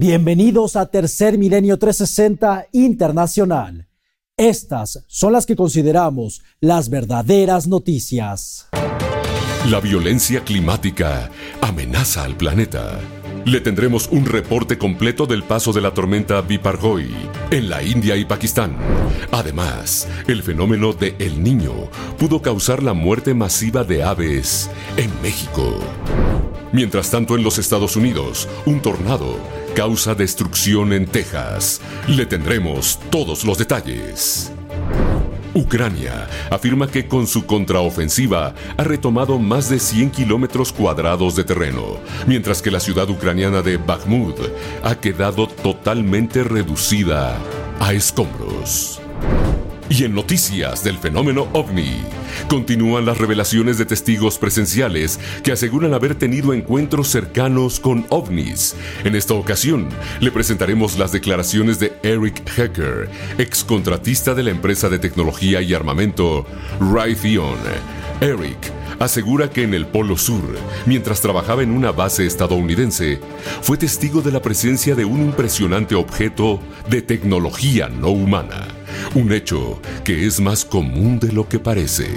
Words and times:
Bienvenidos 0.00 0.76
a 0.76 0.86
Tercer 0.86 1.36
Milenio 1.36 1.78
360 1.78 2.68
Internacional. 2.72 3.86
Estas 4.34 5.04
son 5.06 5.34
las 5.34 5.44
que 5.44 5.56
consideramos 5.56 6.40
las 6.58 6.88
verdaderas 6.88 7.66
noticias. 7.66 8.70
La 9.68 9.78
violencia 9.78 10.42
climática 10.42 11.30
amenaza 11.60 12.24
al 12.24 12.34
planeta. 12.34 12.98
Le 13.44 13.60
tendremos 13.60 14.08
un 14.10 14.24
reporte 14.24 14.78
completo 14.78 15.26
del 15.26 15.42
paso 15.42 15.70
de 15.70 15.82
la 15.82 15.92
tormenta 15.92 16.40
Biparjoy 16.40 17.14
en 17.50 17.68
la 17.68 17.82
India 17.82 18.16
y 18.16 18.24
Pakistán. 18.24 18.78
Además, 19.32 20.08
el 20.28 20.42
fenómeno 20.42 20.94
de 20.94 21.14
El 21.18 21.42
Niño 21.42 21.74
pudo 22.18 22.40
causar 22.40 22.82
la 22.82 22.94
muerte 22.94 23.34
masiva 23.34 23.84
de 23.84 24.02
aves 24.02 24.70
en 24.96 25.10
México. 25.20 25.78
Mientras 26.72 27.10
tanto, 27.10 27.36
en 27.36 27.42
los 27.42 27.58
Estados 27.58 27.96
Unidos, 27.96 28.48
un 28.64 28.80
tornado 28.80 29.36
causa 29.74 30.14
destrucción 30.14 30.92
en 30.92 31.06
Texas. 31.06 31.80
Le 32.06 32.26
tendremos 32.26 32.98
todos 33.10 33.44
los 33.44 33.58
detalles. 33.58 34.52
Ucrania 35.52 36.28
afirma 36.50 36.88
que 36.88 37.08
con 37.08 37.26
su 37.26 37.44
contraofensiva 37.44 38.54
ha 38.76 38.84
retomado 38.84 39.38
más 39.38 39.68
de 39.68 39.80
100 39.80 40.10
kilómetros 40.10 40.72
cuadrados 40.72 41.34
de 41.34 41.44
terreno, 41.44 41.96
mientras 42.26 42.62
que 42.62 42.70
la 42.70 42.78
ciudad 42.78 43.10
ucraniana 43.10 43.62
de 43.62 43.76
Bakhmut 43.76 44.38
ha 44.84 44.94
quedado 44.94 45.48
totalmente 45.48 46.44
reducida 46.44 47.36
a 47.80 47.92
escombros. 47.92 49.00
Y 49.90 50.04
en 50.04 50.14
noticias 50.14 50.84
del 50.84 50.98
fenómeno 50.98 51.48
ovni, 51.52 51.96
continúan 52.48 53.04
las 53.04 53.18
revelaciones 53.18 53.76
de 53.76 53.86
testigos 53.86 54.38
presenciales 54.38 55.18
que 55.42 55.50
aseguran 55.50 55.94
haber 55.94 56.14
tenido 56.14 56.54
encuentros 56.54 57.08
cercanos 57.08 57.80
con 57.80 58.06
ovnis. 58.08 58.76
En 59.02 59.16
esta 59.16 59.34
ocasión, 59.34 59.88
le 60.20 60.30
presentaremos 60.30 60.96
las 60.96 61.10
declaraciones 61.10 61.80
de 61.80 61.92
Eric 62.04 62.40
Hecker, 62.56 63.08
ex 63.36 63.64
contratista 63.64 64.32
de 64.32 64.44
la 64.44 64.52
empresa 64.52 64.88
de 64.88 65.00
tecnología 65.00 65.60
y 65.60 65.74
armamento 65.74 66.46
Raytheon. 66.78 67.58
Eric 68.20 68.72
asegura 69.00 69.50
que 69.50 69.64
en 69.64 69.74
el 69.74 69.88
Polo 69.88 70.16
Sur, 70.16 70.56
mientras 70.86 71.20
trabajaba 71.20 71.64
en 71.64 71.72
una 71.72 71.90
base 71.90 72.26
estadounidense, 72.26 73.18
fue 73.60 73.76
testigo 73.76 74.22
de 74.22 74.30
la 74.30 74.40
presencia 74.40 74.94
de 74.94 75.04
un 75.04 75.20
impresionante 75.20 75.96
objeto 75.96 76.60
de 76.88 77.02
tecnología 77.02 77.88
no 77.88 78.10
humana 78.10 78.79
un 79.14 79.32
hecho 79.32 79.80
que 80.04 80.26
es 80.26 80.40
más 80.40 80.64
común 80.64 81.18
de 81.18 81.32
lo 81.32 81.48
que 81.48 81.58
parece. 81.58 82.08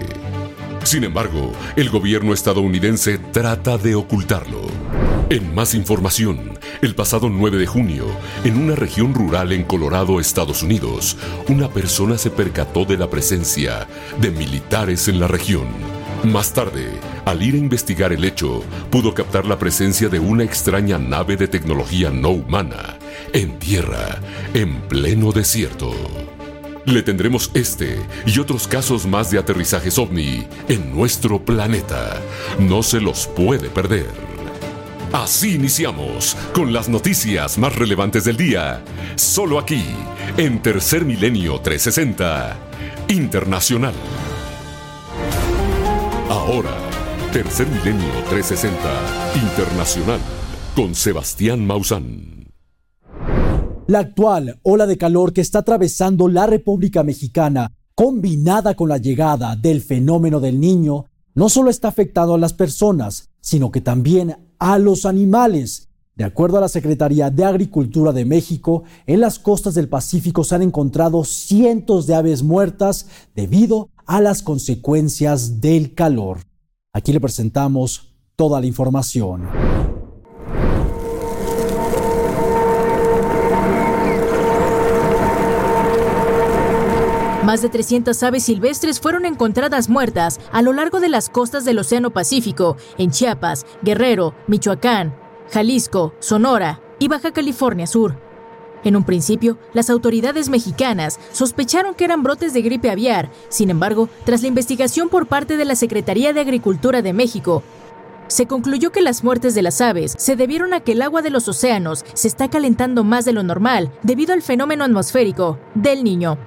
Sin 0.83 1.03
embargo, 1.03 1.53
el 1.75 1.89
gobierno 1.89 2.33
estadounidense 2.33 3.17
trata 3.17 3.77
de 3.77 3.95
ocultarlo. 3.95 4.61
En 5.29 5.55
más 5.55 5.73
información, 5.73 6.59
el 6.81 6.93
pasado 6.93 7.29
9 7.29 7.57
de 7.57 7.65
junio, 7.65 8.05
en 8.43 8.57
una 8.57 8.75
región 8.75 9.13
rural 9.13 9.53
en 9.53 9.63
Colorado, 9.63 10.19
Estados 10.19 10.61
Unidos, 10.61 11.17
una 11.47 11.69
persona 11.69 12.17
se 12.17 12.29
percató 12.29 12.83
de 12.83 12.97
la 12.97 13.09
presencia 13.09 13.87
de 14.19 14.31
militares 14.31 15.07
en 15.07 15.19
la 15.19 15.27
región. 15.27 15.67
Más 16.23 16.53
tarde, 16.53 16.87
al 17.25 17.41
ir 17.41 17.55
a 17.55 17.57
investigar 17.57 18.11
el 18.13 18.23
hecho, 18.25 18.63
pudo 18.89 19.13
captar 19.13 19.45
la 19.45 19.57
presencia 19.57 20.09
de 20.09 20.19
una 20.19 20.43
extraña 20.43 20.97
nave 20.99 21.37
de 21.37 21.47
tecnología 21.47 22.09
no 22.09 22.29
humana 22.29 22.97
en 23.33 23.57
tierra, 23.59 24.19
en 24.53 24.81
pleno 24.81 25.31
desierto. 25.31 25.91
Le 26.85 27.01
tendremos 27.01 27.49
este 27.53 27.97
y 28.25 28.39
otros 28.39 28.67
casos 28.67 29.05
más 29.05 29.31
de 29.31 29.39
aterrizajes 29.39 29.97
ovni 29.97 30.45
en 30.67 30.93
nuestro 30.93 31.43
planeta. 31.43 32.21
No 32.59 32.83
se 32.83 32.99
los 32.99 33.27
puede 33.27 33.69
perder. 33.69 34.11
Así 35.13 35.55
iniciamos 35.55 36.35
con 36.53 36.73
las 36.73 36.89
noticias 36.89 37.57
más 37.57 37.75
relevantes 37.75 38.25
del 38.25 38.35
día, 38.35 38.81
solo 39.15 39.59
aquí, 39.59 39.85
en 40.37 40.61
Tercer 40.61 41.05
Milenio 41.05 41.59
360 41.59 42.57
Internacional. 43.09 43.93
Ahora, 46.29 46.75
Tercer 47.31 47.67
Milenio 47.67 48.11
360 48.29 49.35
Internacional 49.35 50.19
con 50.75 50.95
Sebastián 50.95 51.65
Mausán. 51.65 52.42
La 53.87 53.99
actual 53.99 54.59
ola 54.63 54.87
de 54.87 54.97
calor 54.97 55.33
que 55.33 55.41
está 55.41 55.59
atravesando 55.59 56.29
la 56.29 56.47
República 56.47 57.03
Mexicana, 57.03 57.73
combinada 57.95 58.75
con 58.75 58.87
la 58.87 58.97
llegada 58.97 59.57
del 59.57 59.81
fenómeno 59.81 60.39
del 60.39 60.59
niño, 60.61 61.07
no 61.35 61.49
solo 61.49 61.69
está 61.69 61.89
afectando 61.89 62.35
a 62.35 62.37
las 62.37 62.53
personas, 62.53 63.29
sino 63.41 63.71
que 63.71 63.81
también 63.81 64.37
a 64.57 64.77
los 64.79 65.05
animales. 65.05 65.89
De 66.15 66.23
acuerdo 66.23 66.59
a 66.59 66.61
la 66.61 66.69
Secretaría 66.69 67.29
de 67.29 67.43
Agricultura 67.43 68.13
de 68.13 68.23
México, 68.23 68.83
en 69.05 69.19
las 69.19 69.37
costas 69.37 69.73
del 69.73 69.89
Pacífico 69.89 70.45
se 70.45 70.55
han 70.55 70.61
encontrado 70.61 71.25
cientos 71.25 72.07
de 72.07 72.15
aves 72.15 72.41
muertas 72.41 73.07
debido 73.35 73.89
a 74.05 74.21
las 74.21 74.43
consecuencias 74.43 75.59
del 75.59 75.93
calor. 75.93 76.37
Aquí 76.93 77.11
le 77.11 77.19
presentamos 77.19 78.15
toda 78.37 78.61
la 78.61 78.67
información. 78.67 79.49
Más 87.43 87.61
de 87.61 87.67
300 87.67 88.23
aves 88.23 88.43
silvestres 88.43 89.01
fueron 89.01 89.25
encontradas 89.25 89.89
muertas 89.89 90.39
a 90.53 90.61
lo 90.61 90.71
largo 90.71 91.01
de 91.01 91.09
las 91.09 91.29
costas 91.29 91.65
del 91.65 91.77
Océano 91.77 92.11
Pacífico, 92.11 92.77
en 92.97 93.11
Chiapas, 93.11 93.65
Guerrero, 93.81 94.33
Michoacán, 94.47 95.13
Jalisco, 95.51 96.13
Sonora 96.19 96.79
y 96.99 97.09
Baja 97.09 97.33
California 97.33 97.85
Sur. 97.85 98.15
En 98.85 98.95
un 98.95 99.03
principio, 99.03 99.57
las 99.73 99.89
autoridades 99.89 100.47
mexicanas 100.47 101.19
sospecharon 101.33 101.95
que 101.95 102.05
eran 102.05 102.23
brotes 102.23 102.53
de 102.53 102.61
gripe 102.61 102.89
aviar, 102.89 103.29
sin 103.49 103.69
embargo, 103.69 104.07
tras 104.23 104.41
la 104.41 104.47
investigación 104.47 105.09
por 105.09 105.27
parte 105.27 105.57
de 105.57 105.65
la 105.65 105.75
Secretaría 105.75 106.31
de 106.31 106.39
Agricultura 106.39 107.01
de 107.01 107.11
México, 107.11 107.61
se 108.27 108.45
concluyó 108.45 108.93
que 108.93 109.01
las 109.01 109.21
muertes 109.21 109.53
de 109.53 109.63
las 109.63 109.81
aves 109.81 110.15
se 110.17 110.37
debieron 110.37 110.73
a 110.73 110.79
que 110.79 110.93
el 110.93 111.01
agua 111.01 111.21
de 111.21 111.29
los 111.29 111.49
océanos 111.49 112.05
se 112.13 112.29
está 112.29 112.49
calentando 112.49 113.03
más 113.03 113.25
de 113.25 113.33
lo 113.33 113.43
normal 113.43 113.91
debido 114.01 114.33
al 114.33 114.41
fenómeno 114.41 114.85
atmosférico 114.85 115.59
del 115.75 116.05
niño 116.05 116.37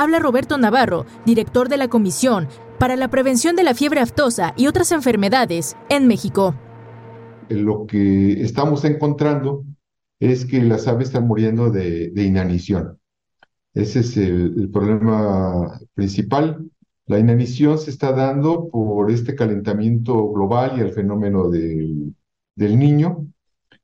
habla 0.00 0.18
Roberto 0.18 0.56
Navarro, 0.56 1.04
director 1.26 1.68
de 1.68 1.76
la 1.76 1.88
Comisión 1.88 2.48
para 2.78 2.96
la 2.96 3.08
Prevención 3.08 3.54
de 3.54 3.64
la 3.64 3.74
Fiebre 3.74 4.00
Aftosa 4.00 4.54
y 4.56 4.66
otras 4.66 4.92
enfermedades 4.92 5.76
en 5.90 6.06
México. 6.06 6.54
Lo 7.50 7.86
que 7.86 8.40
estamos 8.40 8.86
encontrando 8.86 9.64
es 10.18 10.46
que 10.46 10.62
las 10.62 10.88
aves 10.88 11.08
están 11.08 11.26
muriendo 11.26 11.70
de, 11.70 12.12
inanición. 12.16 12.98
Ese 13.74 14.00
es 14.00 14.16
el, 14.16 14.70
problema 14.72 15.78
principal. 15.92 16.66
La 17.06 17.18
inanición 17.18 17.76
se 17.76 17.90
está 17.90 18.12
dando 18.12 18.68
por 18.70 19.10
este 19.10 19.34
calentamiento 19.34 20.30
global 20.30 20.78
y 20.78 20.80
el 20.80 20.92
fenómeno 20.92 21.50
del, 21.50 22.14
niño, 22.56 23.26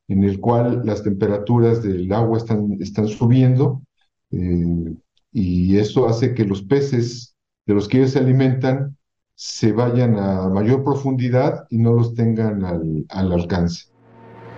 en 0.09 0.25
el 0.25 0.41
cual 0.41 0.81
las 0.87 1.03
temperaturas 1.03 1.83
del 1.83 2.11
agua 2.11 2.39
están, 2.39 3.09
subiendo. 3.09 3.83
Eh, 4.31 4.95
y 5.39 5.77
eso 5.77 6.09
hace 6.09 6.33
que 6.33 6.47
los 6.47 6.63
peces 6.63 7.37
de 7.67 7.75
los 7.75 7.89
que 7.89 7.99
ellos 7.99 8.13
se 8.13 8.21
alimentan 8.21 8.97
se 9.35 9.71
vayan 9.71 10.19
a 10.19 10.49
mayor 10.49 10.83
profundidad 10.83 11.67
y 11.69 11.77
no 11.77 11.93
los 11.93 12.15
tengan 12.15 12.65
al, 12.65 13.05
al 13.11 13.33
alcance. 13.33 13.85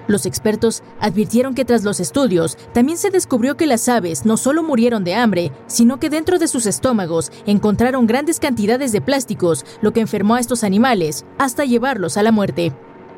Los 0.07 0.25
expertos 0.25 0.85
advirtieron 1.01 1.57
que 1.57 1.65
tras 1.65 1.83
los 1.83 1.99
estudios 1.99 2.57
también 2.73 2.97
se 2.97 3.11
descubrió 3.11 3.57
que 3.57 3.67
las 3.67 3.89
aves 3.89 4.25
no 4.25 4.37
solo 4.37 4.63
murieron 4.63 5.03
de 5.03 5.17
hambre, 5.17 5.51
sino 5.67 5.99
que 5.99 6.11
dentro 6.11 6.39
de 6.39 6.47
sus 6.47 6.65
estómagos 6.65 7.33
encontraron 7.45 8.07
grandes 8.07 8.39
cantidades 8.39 8.93
de 8.93 9.01
plásticos, 9.01 9.67
lo 9.83 9.93
que 9.93 10.01
enfermó 10.01 10.37
a 10.37 10.41
estos 10.41 10.63
animales 10.63 11.27
hasta 11.39 11.65
llevarlos 11.65 12.17
a 12.17 12.23
la 12.23 12.31
muerte 12.31 12.73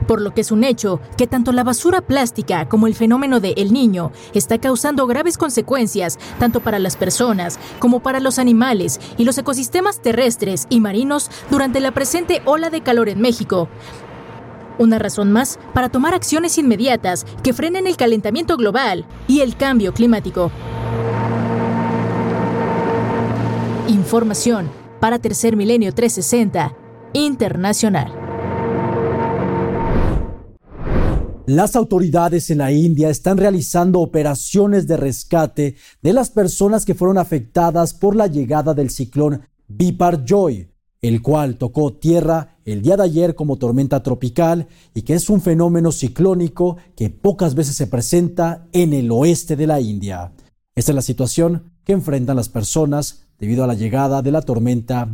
por 0.07 0.21
lo 0.21 0.35
que 0.35 0.41
es 0.41 0.51
un 0.51 0.65
hecho 0.65 1.01
que 1.17 1.27
tanto 1.27 1.53
la 1.53 1.65
basura 1.65 2.01
plástica 2.01 2.69
como 2.69 2.87
el 2.87 2.95
fenómeno 2.95 3.41
de 3.41 3.55
El 3.57 3.73
Niño 3.73 4.13
está 4.35 4.59
causando 4.59 5.07
graves 5.07 5.39
consecuencias 5.39 6.19
tanto 6.39 6.61
para 6.61 6.79
las 6.79 6.97
personas 6.97 7.59
como 7.79 8.01
para 8.01 8.21
los 8.21 8.39
animales 8.39 9.01
y 9.17 9.25
los 9.25 9.39
ecosistemas 9.39 10.01
terrestres 10.01 10.67
y 10.71 10.81
marinos 10.81 11.31
durante 11.51 11.81
la 11.81 11.93
presente 11.93 12.43
ola 12.45 12.71
de 12.71 12.83
calor 12.83 13.09
en 13.09 13.21
México. 13.21 13.69
Una 14.79 14.99
razón 14.99 15.31
más 15.31 15.59
para 15.75 15.91
tomar 15.91 16.15
acciones 16.15 16.57
inmediatas 16.57 17.27
que 17.43 17.53
frenen 17.53 17.87
el 17.87 17.97
calentamiento 17.97 18.57
global 18.57 19.05
y 19.29 19.41
el 19.41 19.57
cambio 19.57 19.93
climático. 19.93 20.51
Información 23.89 24.71
para 25.01 25.19
Tercer 25.19 25.57
Milenio 25.57 25.93
360 25.93 26.75
Internacional. 27.13 28.30
Las 31.51 31.75
autoridades 31.75 32.49
en 32.51 32.59
la 32.59 32.71
India 32.71 33.11
están 33.11 33.37
realizando 33.37 33.99
operaciones 33.99 34.87
de 34.87 34.97
rescate 34.97 35.75
de 36.01 36.13
las 36.13 36.31
personas 36.31 36.85
que 36.85 36.95
fueron 36.95 37.19
afectadas 37.19 37.93
por 37.93 38.15
la 38.15 38.29
llegada 38.29 38.73
del 38.73 38.89
ciclón 38.89 39.43
Biparjoy, 39.67 40.71
el 41.03 41.21
cual 41.23 41.57
tocó 41.57 41.93
tierra 41.93 42.57
el 42.65 42.83
día 42.83 42.97
de 42.97 43.03
ayer 43.03 43.35
como 43.35 43.57
tormenta 43.57 44.01
tropical 44.01 44.69
y 44.95 45.03
que 45.03 45.15
es 45.15 45.29
un 45.29 45.41
fenómeno 45.41 45.91
ciclónico 45.91 46.77
que 46.95 47.11
pocas 47.11 47.57
veces 47.57 47.75
se 47.75 47.89
presenta 47.89 48.69
en 48.71 48.93
el 48.93 49.11
oeste 49.11 49.57
de 49.57 49.67
la 49.67 49.81
India. 49.81 50.31
Esta 50.77 50.93
es 50.93 50.95
la 50.95 51.03
situación 51.03 51.73
que 51.83 51.95
enfrentan 51.95 52.37
las 52.37 52.49
personas 52.49 53.27
debido 53.41 53.65
a 53.65 53.67
la 53.67 53.75
llegada 53.75 54.23
de 54.23 54.31
la 54.31 54.43
tormenta 54.43 55.05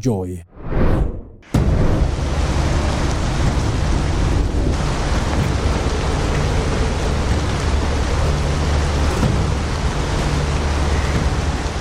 Joy. 0.00 0.42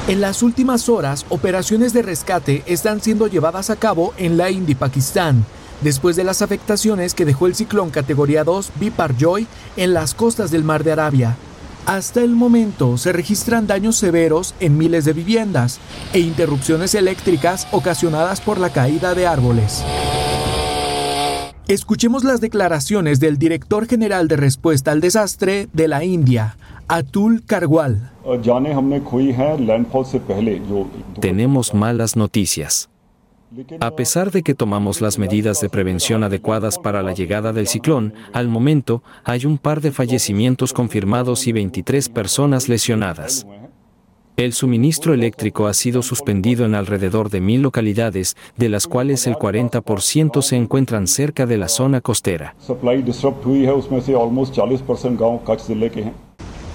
En 0.07 0.21
las 0.21 0.43
últimas 0.43 0.87
horas, 0.87 1.25
operaciones 1.29 1.91
de 1.91 2.03
rescate 2.03 2.61
están 2.67 3.01
siendo 3.01 3.25
llevadas 3.25 3.71
a 3.71 3.75
cabo 3.75 4.13
en 4.17 4.37
la 4.37 4.51
India 4.51 4.73
y 4.73 4.75
Pakistán, 4.75 5.43
después 5.81 6.15
de 6.15 6.23
las 6.23 6.43
afectaciones 6.43 7.15
que 7.15 7.25
dejó 7.25 7.47
el 7.47 7.55
ciclón 7.55 7.89
categoría 7.89 8.43
2 8.43 8.71
Joy 9.17 9.47
en 9.77 9.95
las 9.95 10.13
costas 10.13 10.51
del 10.51 10.63
Mar 10.63 10.83
de 10.83 10.91
Arabia. 10.91 11.35
Hasta 11.87 12.21
el 12.21 12.35
momento 12.35 12.99
se 12.99 13.13
registran 13.13 13.65
daños 13.65 13.95
severos 13.95 14.53
en 14.59 14.77
miles 14.77 15.05
de 15.05 15.13
viviendas 15.13 15.79
e 16.13 16.19
interrupciones 16.19 16.93
eléctricas 16.93 17.67
ocasionadas 17.71 18.41
por 18.41 18.59
la 18.59 18.69
caída 18.71 19.15
de 19.15 19.25
árboles. 19.25 19.83
Escuchemos 21.67 22.23
las 22.23 22.41
declaraciones 22.41 23.19
del 23.19 23.39
director 23.39 23.87
general 23.87 24.27
de 24.27 24.35
respuesta 24.35 24.91
al 24.91 25.01
desastre 25.01 25.67
de 25.73 25.87
la 25.87 26.03
India, 26.03 26.57
Atul 26.87 27.43
Karwal. 27.43 28.11
Tenemos 31.19 31.73
malas 31.73 32.15
noticias. 32.15 32.91
A 33.79 33.95
pesar 33.95 34.29
de 34.29 34.43
que 34.43 34.53
tomamos 34.53 35.01
las 35.01 35.17
medidas 35.17 35.61
de 35.61 35.69
prevención 35.69 36.23
adecuadas 36.23 36.77
para 36.77 37.01
la 37.01 37.13
llegada 37.13 37.53
del 37.53 37.67
ciclón, 37.67 38.13
al 38.33 38.49
momento 38.49 39.01
hay 39.23 39.47
un 39.47 39.57
par 39.57 39.81
de 39.81 39.91
fallecimientos 39.91 40.73
confirmados 40.73 41.47
y 41.47 41.53
23 41.53 42.09
personas 42.09 42.69
lesionadas. 42.69 43.47
El 44.37 44.53
suministro 44.53 45.13
eléctrico 45.13 45.67
ha 45.67 45.73
sido 45.73 46.03
suspendido 46.03 46.65
en 46.65 46.75
alrededor 46.75 47.29
de 47.29 47.39
mil 47.39 47.61
localidades, 47.61 48.35
de 48.57 48.69
las 48.69 48.85
cuales 48.85 49.25
el 49.25 49.35
40% 49.35 50.41
se 50.41 50.55
encuentran 50.57 51.07
cerca 51.07 51.45
de 51.45 51.57
la 51.57 51.69
zona 51.69 52.01
costera. 52.01 52.53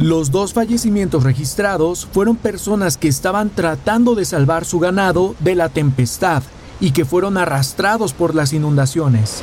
Los 0.00 0.30
dos 0.30 0.54
fallecimientos 0.54 1.24
registrados 1.24 2.08
fueron 2.10 2.36
personas 2.36 2.96
que 2.96 3.06
estaban 3.06 3.50
tratando 3.50 4.14
de 4.14 4.24
salvar 4.24 4.64
su 4.64 4.78
ganado 4.78 5.34
de 5.40 5.54
la 5.54 5.68
tempestad 5.68 6.42
y 6.80 6.92
que 6.92 7.04
fueron 7.04 7.36
arrastrados 7.36 8.14
por 8.14 8.34
las 8.34 8.54
inundaciones. 8.54 9.42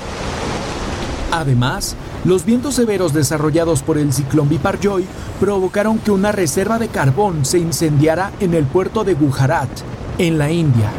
Además, 1.31 1.95
los 2.25 2.43
vientos 2.43 2.73
severos 2.73 3.13
desarrollados 3.13 3.83
por 3.83 3.99
el 3.99 4.11
ciclón 4.11 4.49
Biparjoy 4.49 5.05
provocaron 5.39 5.99
que 5.99 6.09
una 6.09 6.31
reserva 6.31 6.79
de 6.79 6.87
carbón 6.87 7.45
se 7.45 7.59
incendiara 7.59 8.31
en 8.39 8.55
el 8.55 8.65
puerto 8.65 9.03
de 9.03 9.13
Gujarat, 9.13 9.69
en 10.17 10.39
la 10.39 10.49
India. 10.49 10.91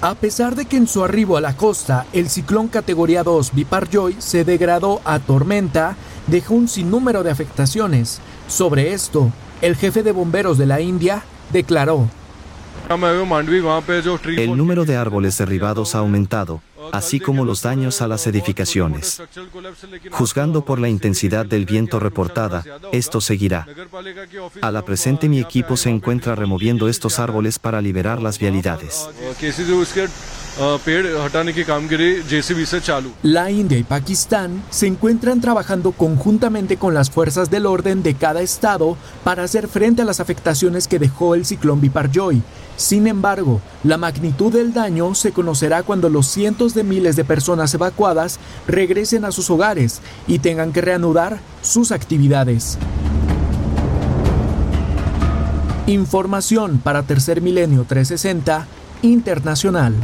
A 0.00 0.14
pesar 0.14 0.54
de 0.54 0.64
que 0.66 0.76
en 0.76 0.86
su 0.86 1.02
arribo 1.02 1.36
a 1.36 1.40
la 1.40 1.56
costa 1.56 2.06
el 2.12 2.30
ciclón 2.30 2.68
categoría 2.68 3.24
2 3.24 3.52
Biparjoy 3.52 4.14
se 4.20 4.44
degradó 4.44 5.00
a 5.04 5.18
tormenta, 5.18 5.96
dejó 6.28 6.54
un 6.54 6.68
sinnúmero 6.68 7.24
de 7.24 7.32
afectaciones. 7.32 8.20
Sobre 8.46 8.92
esto, 8.92 9.32
el 9.60 9.74
jefe 9.74 10.04
de 10.04 10.12
bomberos 10.12 10.56
de 10.56 10.66
la 10.66 10.80
India 10.80 11.24
declaró: 11.52 12.06
El 12.88 14.56
número 14.56 14.84
de 14.84 14.96
árboles 14.96 15.36
derribados 15.36 15.96
ha 15.96 15.98
aumentado, 15.98 16.62
así 16.92 17.20
como 17.20 17.44
los 17.44 17.62
daños 17.62 18.02
a 18.02 18.08
las 18.08 18.26
edificaciones. 18.26 19.22
Juzgando 20.10 20.64
por 20.64 20.78
la 20.78 20.88
intensidad 20.88 21.46
del 21.46 21.66
viento 21.66 22.00
reportada, 22.00 22.64
esto 22.92 23.20
seguirá. 23.20 23.66
A 24.60 24.70
la 24.70 24.84
presente 24.84 25.28
mi 25.28 25.40
equipo 25.40 25.76
se 25.76 25.90
encuentra 25.90 26.34
removiendo 26.34 26.88
estos 26.88 27.18
árboles 27.18 27.58
para 27.58 27.80
liberar 27.80 28.22
las 28.22 28.38
vialidades. 28.38 29.08
La 33.22 33.48
India 33.48 33.78
y 33.78 33.84
Pakistán 33.84 34.64
se 34.70 34.88
encuentran 34.88 35.40
trabajando 35.40 35.92
conjuntamente 35.92 36.76
con 36.76 36.94
las 36.94 37.10
fuerzas 37.10 37.48
del 37.48 37.64
orden 37.64 38.02
de 38.02 38.14
cada 38.14 38.42
estado 38.42 38.96
para 39.22 39.44
hacer 39.44 39.68
frente 39.68 40.02
a 40.02 40.04
las 40.04 40.18
afectaciones 40.18 40.88
que 40.88 40.98
dejó 40.98 41.36
el 41.36 41.46
ciclón 41.46 41.80
Biparjoy. 41.80 42.42
Sin 42.76 43.06
embargo, 43.06 43.60
la 43.84 43.98
magnitud 43.98 44.52
del 44.52 44.72
daño 44.72 45.14
se 45.14 45.30
conocerá 45.30 45.84
cuando 45.84 46.08
los 46.08 46.26
cientos 46.26 46.74
de 46.74 46.82
miles 46.82 47.14
de 47.14 47.24
personas 47.24 47.72
evacuadas 47.74 48.40
regresen 48.66 49.24
a 49.24 49.30
sus 49.30 49.50
hogares 49.50 50.00
y 50.26 50.40
tengan 50.40 50.72
que 50.72 50.80
reanudar 50.80 51.38
sus 51.62 51.92
actividades. 51.92 52.78
Información 55.86 56.80
para 56.82 57.04
Tercer 57.04 57.40
Milenio 57.42 57.84
360 57.84 58.66
Internacional. 59.02 59.94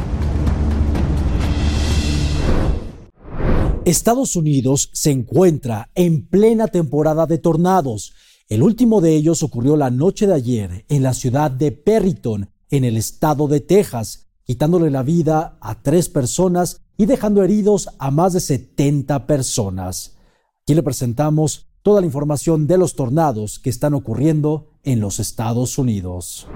Estados 3.85 4.35
Unidos 4.35 4.89
se 4.93 5.11
encuentra 5.11 5.91
en 5.93 6.25
plena 6.25 6.67
temporada 6.67 7.27
de 7.27 7.37
tornados. 7.37 8.13
El 8.49 8.63
último 8.63 8.99
de 8.99 9.15
ellos 9.15 9.43
ocurrió 9.43 9.77
la 9.77 9.91
noche 9.91 10.25
de 10.25 10.33
ayer 10.33 10.85
en 10.89 11.03
la 11.03 11.13
ciudad 11.13 11.51
de 11.51 11.71
Perryton, 11.71 12.49
en 12.71 12.83
el 12.83 12.97
estado 12.97 13.47
de 13.47 13.59
Texas, 13.59 14.25
quitándole 14.43 14.89
la 14.89 15.03
vida 15.03 15.59
a 15.61 15.83
tres 15.83 16.09
personas 16.09 16.81
y 16.97 17.05
dejando 17.05 17.43
heridos 17.43 17.89
a 17.99 18.09
más 18.09 18.33
de 18.33 18.39
70 18.39 19.27
personas. 19.27 20.15
Aquí 20.63 20.73
le 20.73 20.81
presentamos 20.81 21.67
toda 21.83 22.01
la 22.01 22.07
información 22.07 22.65
de 22.65 22.79
los 22.79 22.95
tornados 22.95 23.59
que 23.59 23.69
están 23.69 23.93
ocurriendo 23.93 24.71
en 24.83 24.99
los 24.99 25.19
Estados 25.19 25.77
Unidos. 25.77 26.47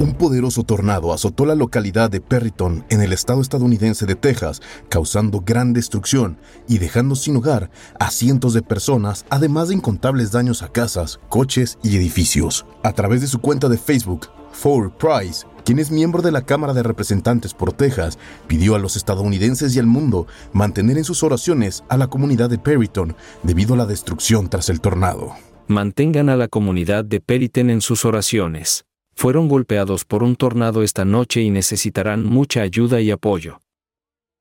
Un 0.00 0.14
poderoso 0.14 0.62
tornado 0.62 1.12
azotó 1.12 1.44
la 1.44 1.54
localidad 1.54 2.08
de 2.08 2.22
Perryton 2.22 2.86
en 2.88 3.02
el 3.02 3.12
estado 3.12 3.42
estadounidense 3.42 4.06
de 4.06 4.14
Texas, 4.14 4.62
causando 4.88 5.42
gran 5.42 5.74
destrucción 5.74 6.38
y 6.66 6.78
dejando 6.78 7.14
sin 7.14 7.36
hogar 7.36 7.70
a 7.98 8.10
cientos 8.10 8.54
de 8.54 8.62
personas, 8.62 9.26
además 9.28 9.68
de 9.68 9.74
incontables 9.74 10.32
daños 10.32 10.62
a 10.62 10.72
casas, 10.72 11.20
coches 11.28 11.78
y 11.82 11.98
edificios. 11.98 12.64
A 12.82 12.94
través 12.94 13.20
de 13.20 13.26
su 13.26 13.40
cuenta 13.40 13.68
de 13.68 13.76
Facebook, 13.76 14.28
Ford 14.52 14.90
Price, 14.92 15.46
quien 15.66 15.78
es 15.78 15.90
miembro 15.90 16.22
de 16.22 16.32
la 16.32 16.46
Cámara 16.46 16.72
de 16.72 16.82
Representantes 16.82 17.52
por 17.52 17.74
Texas, 17.74 18.18
pidió 18.46 18.76
a 18.76 18.78
los 18.78 18.96
estadounidenses 18.96 19.76
y 19.76 19.80
al 19.80 19.86
mundo 19.86 20.26
mantener 20.54 20.96
en 20.96 21.04
sus 21.04 21.22
oraciones 21.22 21.84
a 21.90 21.98
la 21.98 22.06
comunidad 22.06 22.48
de 22.48 22.56
Perryton 22.56 23.14
debido 23.42 23.74
a 23.74 23.76
la 23.76 23.84
destrucción 23.84 24.48
tras 24.48 24.70
el 24.70 24.80
tornado. 24.80 25.34
Mantengan 25.66 26.30
a 26.30 26.36
la 26.36 26.48
comunidad 26.48 27.04
de 27.04 27.20
Perryton 27.20 27.68
en 27.68 27.82
sus 27.82 28.06
oraciones 28.06 28.86
fueron 29.20 29.48
golpeados 29.48 30.06
por 30.06 30.22
un 30.22 30.34
tornado 30.34 30.82
esta 30.82 31.04
noche 31.04 31.42
y 31.42 31.50
necesitarán 31.50 32.24
mucha 32.24 32.62
ayuda 32.62 33.02
y 33.02 33.10
apoyo. 33.10 33.60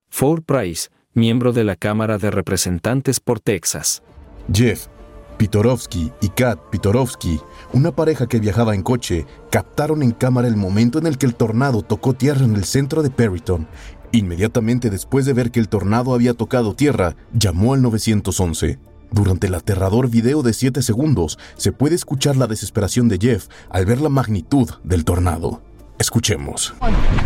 Ford 0.09 0.43
Price, 0.43 0.87
miembro 1.13 1.51
de 1.51 1.65
la 1.65 1.75
Cámara 1.75 2.17
de 2.17 2.31
Representantes 2.31 3.19
por 3.19 3.41
Texas. 3.41 4.01
Jeff 4.53 4.87
Pitorovsky 5.37 6.13
y 6.21 6.29
Kat 6.29 6.61
Pitorovsky, 6.69 7.41
una 7.73 7.91
pareja 7.91 8.27
que 8.27 8.39
viajaba 8.39 8.73
en 8.73 8.81
coche, 8.81 9.25
captaron 9.51 10.01
en 10.01 10.11
cámara 10.11 10.47
el 10.47 10.55
momento 10.55 10.97
en 10.97 11.07
el 11.07 11.17
que 11.17 11.25
el 11.25 11.35
tornado 11.35 11.81
tocó 11.81 12.13
tierra 12.13 12.45
en 12.45 12.55
el 12.55 12.63
centro 12.63 13.03
de 13.03 13.09
Perryton. 13.09 13.67
Inmediatamente 14.13 14.89
después 14.89 15.25
de 15.25 15.33
ver 15.33 15.51
que 15.51 15.59
el 15.59 15.67
tornado 15.67 16.13
había 16.13 16.35
tocado 16.35 16.73
tierra, 16.73 17.17
llamó 17.33 17.73
al 17.73 17.81
911. 17.81 18.79
Durante 19.11 19.47
el 19.47 19.55
aterrador 19.55 20.09
video 20.09 20.43
de 20.43 20.53
7 20.53 20.81
segundos 20.81 21.39
se 21.55 21.71
puede 21.71 21.95
escuchar 21.95 22.37
la 22.37 22.47
desesperación 22.47 23.09
de 23.09 23.17
Jeff 23.19 23.47
al 23.69 23.85
ver 23.85 24.01
la 24.01 24.09
magnitud 24.09 24.69
del 24.83 25.03
tornado. 25.03 25.61
Escuchemos. 25.97 26.73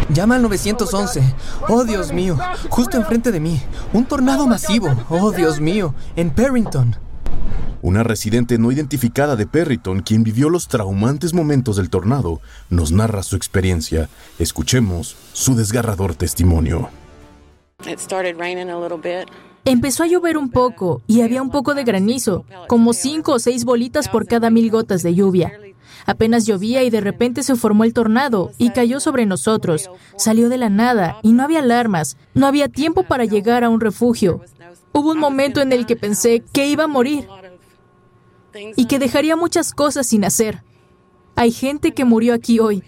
Llama 0.10 0.36
al 0.36 0.42
911. 0.44 1.22
Oh, 1.68 1.84
Dios 1.84 2.12
mío. 2.12 2.38
Justo 2.70 2.98
enfrente 2.98 3.32
de 3.32 3.40
mí. 3.40 3.62
Un 3.92 4.06
tornado 4.06 4.48
masivo. 4.48 4.90
Oh, 5.10 5.32
Dios 5.32 5.60
mío. 5.60 5.94
En 6.16 6.32
Perrington. 6.32 6.96
Una 7.84 8.02
residente 8.02 8.58
no 8.58 8.72
identificada 8.72 9.36
de 9.36 9.46
Perryton, 9.46 10.02
quien 10.02 10.24
vivió 10.24 10.50
los 10.50 10.70
traumantes 10.70 11.34
momentos 11.34 11.76
del 11.76 11.90
tornado, 11.90 12.40
nos 12.70 12.94
narra 12.94 13.22
su 13.24 13.36
experiencia. 13.36 14.10
Escuchemos 14.40 15.18
su 15.34 15.54
desgarrador 15.54 16.16
testimonio. 16.16 16.90
It 17.86 18.00
started 18.00 18.38
raining 18.40 18.70
a 18.70 18.80
little 18.80 18.98
bit. 18.98 19.30
Empezó 19.66 20.04
a 20.04 20.08
llover 20.08 20.38
un 20.38 20.50
poco 20.50 21.02
y 21.08 21.22
había 21.22 21.42
un 21.42 21.50
poco 21.50 21.74
de 21.74 21.84
granizo, 21.84 22.46
como 22.68 22.94
cinco 22.94 23.34
o 23.34 23.40
seis 23.40 23.64
bolitas 23.64 24.10
por 24.10 24.28
cada 24.28 24.50
mil 24.50 24.70
gotas 24.70 25.04
de 25.04 25.16
lluvia. 25.16 25.54
Apenas 26.06 26.46
llovía 26.46 26.84
y 26.84 26.90
de 26.90 27.00
repente 27.00 27.44
se 27.44 27.56
formó 27.56 27.86
el 27.86 27.94
tornado 27.94 28.52
y 28.58 28.72
cayó 28.72 29.00
sobre 29.00 29.26
nosotros. 29.26 29.90
Salió 30.18 30.50
de 30.50 30.58
la 30.58 30.70
nada 30.70 31.18
y 31.24 31.32
no 31.32 31.44
había 31.44 31.60
alarmas, 31.60 32.18
no 32.34 32.46
había 32.46 32.68
tiempo 32.68 33.04
para 33.04 33.26
llegar 33.26 33.64
a 33.64 33.70
un 33.70 33.80
refugio. 33.80 34.42
Hubo 34.92 35.12
un 35.12 35.20
momento 35.20 35.62
en 35.62 35.72
el 35.72 35.86
que 35.86 35.96
pensé 35.96 36.44
que 36.52 36.68
iba 36.68 36.84
a 36.84 36.88
morir 36.88 37.28
y 38.76 38.86
que 38.86 39.00
dejaría 39.00 39.36
muchas 39.36 39.72
cosas 39.72 40.08
sin 40.08 40.26
hacer. 40.26 40.62
Hay 41.36 41.52
gente 41.52 41.94
que 41.94 42.06
murió 42.06 42.34
aquí 42.34 42.60
hoy. 42.60 42.84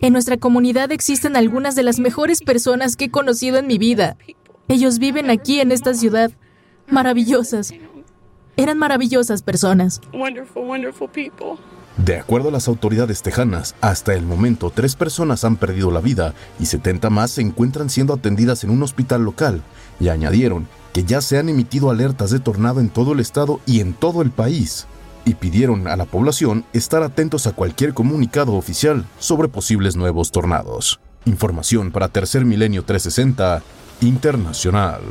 En 0.00 0.12
nuestra 0.12 0.36
comunidad 0.36 0.92
existen 0.92 1.34
algunas 1.36 1.74
de 1.74 1.82
las 1.82 1.98
mejores 1.98 2.40
personas 2.40 2.94
que 2.94 3.06
he 3.06 3.10
conocido 3.10 3.58
en 3.58 3.66
mi 3.66 3.78
vida. 3.78 4.16
Ellos 4.68 4.98
viven 4.98 5.30
aquí 5.30 5.60
en 5.60 5.70
esta 5.72 5.94
ciudad. 5.94 6.30
Maravillosas. 6.88 7.72
Eran 8.56 8.78
maravillosas 8.78 9.42
personas. 9.42 10.00
De 11.98 12.16
acuerdo 12.16 12.48
a 12.48 12.52
las 12.52 12.68
autoridades 12.68 13.22
tejanas, 13.22 13.74
hasta 13.80 14.14
el 14.14 14.24
momento 14.24 14.70
tres 14.74 14.96
personas 14.96 15.44
han 15.44 15.56
perdido 15.56 15.90
la 15.90 16.00
vida 16.00 16.34
y 16.58 16.66
70 16.66 17.10
más 17.10 17.32
se 17.32 17.42
encuentran 17.42 17.90
siendo 17.90 18.14
atendidas 18.14 18.64
en 18.64 18.70
un 18.70 18.82
hospital 18.82 19.24
local. 19.24 19.62
Y 20.00 20.08
añadieron 20.08 20.68
que 20.92 21.04
ya 21.04 21.20
se 21.20 21.38
han 21.38 21.48
emitido 21.48 21.90
alertas 21.90 22.30
de 22.30 22.40
tornado 22.40 22.80
en 22.80 22.88
todo 22.88 23.12
el 23.12 23.20
estado 23.20 23.60
y 23.66 23.80
en 23.80 23.94
todo 23.94 24.22
el 24.22 24.30
país 24.30 24.86
y 25.26 25.34
pidieron 25.34 25.88
a 25.88 25.96
la 25.96 26.06
población 26.06 26.64
estar 26.72 27.02
atentos 27.02 27.46
a 27.46 27.52
cualquier 27.52 27.92
comunicado 27.92 28.54
oficial 28.54 29.04
sobre 29.18 29.48
posibles 29.48 29.96
nuevos 29.96 30.30
tornados. 30.30 31.00
Información 31.26 31.90
para 31.90 32.08
Tercer 32.08 32.44
Milenio 32.44 32.84
360 32.84 33.62
Internacional. 34.00 35.02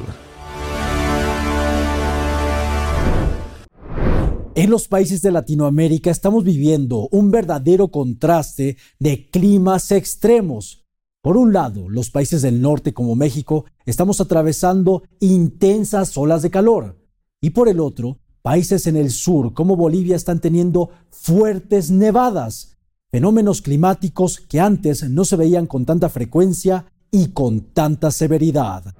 En 4.56 4.70
los 4.70 4.88
países 4.88 5.22
de 5.22 5.32
Latinoamérica 5.32 6.12
estamos 6.12 6.44
viviendo 6.44 7.10
un 7.12 7.32
verdadero 7.32 7.90
contraste 7.90 8.78
de 9.00 9.30
climas 9.30 9.92
extremos. 9.92 10.86
Por 11.22 11.38
un 11.38 11.52
lado, 11.52 11.90
los 11.90 12.10
países 12.10 12.42
del 12.42 12.62
norte 12.62 12.94
como 12.94 13.16
México 13.16 13.66
estamos 13.86 14.22
atravesando 14.22 15.04
intensas 15.20 16.18
olas 16.18 16.42
de 16.42 16.52
calor 16.52 16.98
y 17.42 17.50
por 17.50 17.68
el 17.68 17.80
otro, 17.80 18.20
Países 18.46 18.86
en 18.86 18.96
el 18.96 19.10
sur 19.10 19.56
como 19.56 19.76
Bolivia 19.76 20.16
están 20.16 20.40
teniendo 20.40 20.92
fuertes 21.10 21.90
nevadas, 21.90 22.78
fenómenos 23.10 23.64
climáticos 23.64 24.40
que 24.40 24.60
antes 24.60 25.10
no 25.10 25.26
se 25.26 25.36
veían 25.36 25.66
con 25.66 25.84
tanta 25.84 26.10
frecuencia 26.10 26.86
y 27.12 27.30
con 27.30 27.62
tanta 27.62 28.12
severidad. 28.12 28.94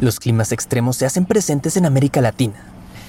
Los 0.00 0.20
climas 0.20 0.52
extremos 0.52 0.96
se 0.96 1.06
hacen 1.06 1.26
presentes 1.26 1.76
en 1.76 1.84
América 1.86 2.20
Latina 2.20 2.67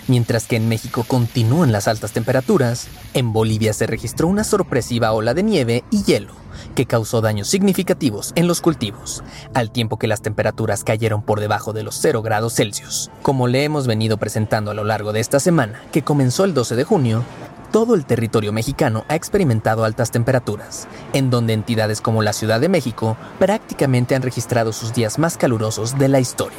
Mientras 0.09 0.47
que 0.47 0.55
en 0.55 0.67
México 0.67 1.05
continúan 1.07 1.71
las 1.71 1.87
altas 1.87 2.13
temperaturas, 2.13 2.87
en 3.13 3.31
Bolivia 3.31 3.73
se 3.73 3.85
registró 3.85 4.27
una 4.27 4.43
sorpresiva 4.43 5.11
ola 5.11 5.35
de 5.35 5.43
nieve 5.43 5.83
y 5.91 6.01
hielo 6.01 6.33
que 6.73 6.87
causó 6.87 7.21
daños 7.21 7.47
significativos 7.47 8.33
en 8.35 8.47
los 8.47 8.59
cultivos, 8.59 9.23
al 9.53 9.69
tiempo 9.69 9.99
que 9.99 10.07
las 10.07 10.23
temperaturas 10.23 10.83
cayeron 10.83 11.21
por 11.21 11.39
debajo 11.39 11.73
de 11.73 11.83
los 11.83 11.95
0 12.01 12.23
grados 12.23 12.55
Celsius. 12.55 13.11
Como 13.21 13.47
le 13.47 13.63
hemos 13.63 13.85
venido 13.85 14.17
presentando 14.17 14.71
a 14.71 14.73
lo 14.73 14.83
largo 14.83 15.13
de 15.13 15.19
esta 15.19 15.39
semana, 15.39 15.79
que 15.91 16.01
comenzó 16.01 16.43
el 16.43 16.55
12 16.55 16.75
de 16.75 16.83
junio, 16.83 17.23
todo 17.71 17.93
el 17.93 18.05
territorio 18.05 18.51
mexicano 18.51 19.05
ha 19.09 19.15
experimentado 19.15 19.85
altas 19.85 20.09
temperaturas, 20.09 20.87
en 21.13 21.29
donde 21.29 21.53
entidades 21.53 22.01
como 22.01 22.23
la 22.23 22.33
Ciudad 22.33 22.59
de 22.59 22.67
México 22.67 23.15
prácticamente 23.37 24.15
han 24.15 24.23
registrado 24.23 24.73
sus 24.73 24.91
días 24.91 25.19
más 25.19 25.37
calurosos 25.37 25.99
de 25.99 26.07
la 26.07 26.19
historia. 26.19 26.57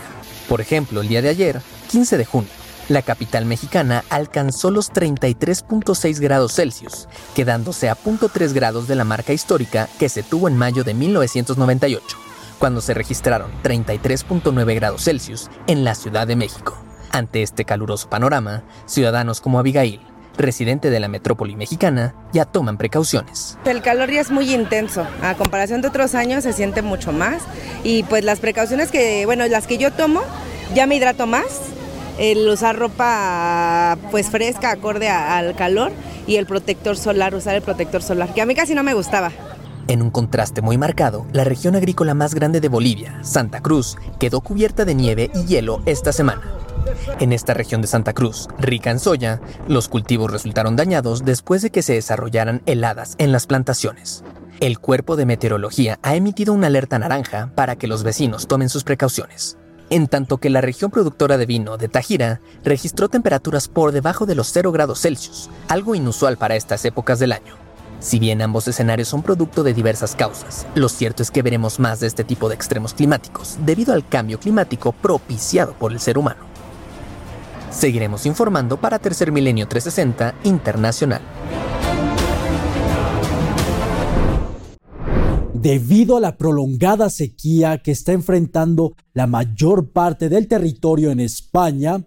Por 0.48 0.60
ejemplo, 0.60 1.00
el 1.00 1.08
día 1.08 1.20
de 1.20 1.30
ayer, 1.30 1.60
15 1.90 2.16
de 2.16 2.24
junio, 2.24 2.50
la 2.90 3.02
capital 3.02 3.46
mexicana 3.46 4.04
alcanzó 4.10 4.70
los 4.70 4.92
33.6 4.92 6.18
grados 6.18 6.54
Celsius, 6.54 7.08
quedándose 7.34 7.88
a 7.88 7.96
0.3 7.96 8.52
grados 8.52 8.88
de 8.88 8.96
la 8.96 9.04
marca 9.04 9.32
histórica 9.32 9.88
que 9.98 10.08
se 10.08 10.24
tuvo 10.24 10.48
en 10.48 10.56
mayo 10.56 10.82
de 10.82 10.92
1998, 10.94 12.18
cuando 12.58 12.80
se 12.80 12.92
registraron 12.92 13.52
33.9 13.62 14.74
grados 14.74 15.04
Celsius 15.04 15.48
en 15.68 15.84
la 15.84 15.94
Ciudad 15.94 16.26
de 16.26 16.34
México. 16.34 16.76
Ante 17.12 17.42
este 17.42 17.64
caluroso 17.64 18.10
panorama, 18.10 18.64
ciudadanos 18.86 19.40
como 19.40 19.60
Abigail, 19.60 20.00
residente 20.36 20.90
de 20.90 20.98
la 20.98 21.06
metrópoli 21.06 21.54
mexicana, 21.54 22.14
ya 22.32 22.44
toman 22.44 22.76
precauciones. 22.76 23.56
El 23.64 23.82
calor 23.82 24.10
ya 24.10 24.20
es 24.20 24.32
muy 24.32 24.52
intenso, 24.52 25.06
a 25.22 25.34
comparación 25.34 25.80
de 25.80 25.88
otros 25.88 26.16
años 26.16 26.42
se 26.42 26.52
siente 26.52 26.82
mucho 26.82 27.12
más 27.12 27.42
y 27.84 28.02
pues 28.04 28.24
las 28.24 28.40
precauciones 28.40 28.90
que, 28.90 29.26
bueno, 29.26 29.46
las 29.46 29.68
que 29.68 29.78
yo 29.78 29.92
tomo, 29.92 30.22
ya 30.74 30.86
me 30.86 30.96
hidrato 30.96 31.26
más, 31.28 31.46
el 32.18 32.48
usar 32.48 32.78
ropa 32.78 33.98
pues 34.10 34.30
fresca, 34.30 34.70
acorde 34.70 35.08
al 35.08 35.54
calor 35.54 35.92
y 36.26 36.36
el 36.36 36.46
protector 36.46 36.96
solar, 36.96 37.34
usar 37.34 37.54
el 37.54 37.62
protector 37.62 38.02
solar, 38.02 38.32
que 38.34 38.40
a 38.40 38.46
mí 38.46 38.54
casi 38.54 38.74
no 38.74 38.82
me 38.82 38.94
gustaba. 38.94 39.32
En 39.88 40.02
un 40.02 40.10
contraste 40.10 40.62
muy 40.62 40.78
marcado, 40.78 41.26
la 41.32 41.42
región 41.42 41.74
agrícola 41.74 42.14
más 42.14 42.34
grande 42.34 42.60
de 42.60 42.68
Bolivia, 42.68 43.18
Santa 43.22 43.60
Cruz, 43.60 43.96
quedó 44.20 44.40
cubierta 44.40 44.84
de 44.84 44.94
nieve 44.94 45.30
y 45.34 45.46
hielo 45.46 45.82
esta 45.84 46.12
semana. 46.12 46.42
En 47.18 47.32
esta 47.32 47.54
región 47.54 47.82
de 47.82 47.88
Santa 47.88 48.12
Cruz, 48.12 48.48
rica 48.58 48.90
en 48.90 49.00
soya, 49.00 49.40
los 49.66 49.88
cultivos 49.88 50.30
resultaron 50.30 50.76
dañados 50.76 51.24
después 51.24 51.62
de 51.62 51.70
que 51.70 51.82
se 51.82 51.94
desarrollaran 51.94 52.62
heladas 52.66 53.16
en 53.18 53.32
las 53.32 53.46
plantaciones. 53.46 54.22
El 54.60 54.78
cuerpo 54.78 55.16
de 55.16 55.26
meteorología 55.26 55.98
ha 56.02 56.14
emitido 56.14 56.52
una 56.52 56.68
alerta 56.68 56.98
naranja 56.98 57.50
para 57.54 57.76
que 57.76 57.88
los 57.88 58.02
vecinos 58.02 58.46
tomen 58.46 58.68
sus 58.68 58.84
precauciones 58.84 59.56
en 59.90 60.06
tanto 60.06 60.38
que 60.38 60.50
la 60.50 60.60
región 60.60 60.90
productora 60.90 61.36
de 61.36 61.46
vino 61.46 61.76
de 61.76 61.88
Tajira 61.88 62.40
registró 62.64 63.08
temperaturas 63.08 63.68
por 63.68 63.92
debajo 63.92 64.24
de 64.24 64.36
los 64.36 64.50
0 64.52 64.72
grados 64.72 65.00
Celsius, 65.00 65.50
algo 65.68 65.94
inusual 65.94 66.36
para 66.36 66.56
estas 66.56 66.84
épocas 66.84 67.18
del 67.18 67.32
año. 67.32 67.54
Si 67.98 68.18
bien 68.18 68.40
ambos 68.40 68.66
escenarios 68.66 69.08
son 69.08 69.22
producto 69.22 69.62
de 69.62 69.74
diversas 69.74 70.16
causas, 70.16 70.66
lo 70.74 70.88
cierto 70.88 71.22
es 71.22 71.30
que 71.30 71.42
veremos 71.42 71.78
más 71.78 72.00
de 72.00 72.06
este 72.06 72.24
tipo 72.24 72.48
de 72.48 72.54
extremos 72.54 72.94
climáticos 72.94 73.58
debido 73.66 73.92
al 73.92 74.08
cambio 74.08 74.40
climático 74.40 74.92
propiciado 74.92 75.74
por 75.74 75.92
el 75.92 76.00
ser 76.00 76.16
humano. 76.16 76.40
Seguiremos 77.70 78.26
informando 78.26 78.78
para 78.78 78.98
Tercer 78.98 79.32
Milenio 79.32 79.68
360 79.68 80.34
Internacional. 80.44 81.20
Debido 85.60 86.16
a 86.16 86.20
la 86.20 86.38
prolongada 86.38 87.10
sequía 87.10 87.82
que 87.82 87.90
está 87.90 88.12
enfrentando 88.12 88.96
la 89.12 89.26
mayor 89.26 89.90
parte 89.90 90.30
del 90.30 90.48
territorio 90.48 91.10
en 91.10 91.20
España, 91.20 92.02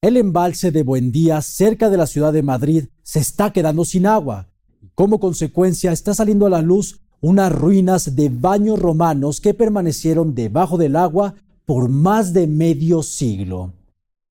el 0.00 0.16
embalse 0.16 0.70
de 0.70 0.84
Buendía, 0.84 1.42
cerca 1.42 1.90
de 1.90 1.98
la 1.98 2.06
ciudad 2.06 2.32
de 2.32 2.42
Madrid, 2.42 2.86
se 3.02 3.18
está 3.18 3.52
quedando 3.52 3.84
sin 3.84 4.06
agua. 4.06 4.48
Como 4.94 5.20
consecuencia, 5.20 5.92
está 5.92 6.14
saliendo 6.14 6.46
a 6.46 6.50
la 6.50 6.62
luz 6.62 7.02
unas 7.20 7.52
ruinas 7.52 8.16
de 8.16 8.30
baños 8.30 8.78
romanos 8.78 9.42
que 9.42 9.52
permanecieron 9.52 10.34
debajo 10.34 10.78
del 10.78 10.96
agua 10.96 11.34
por 11.66 11.90
más 11.90 12.32
de 12.32 12.46
medio 12.46 13.02
siglo. 13.02 13.74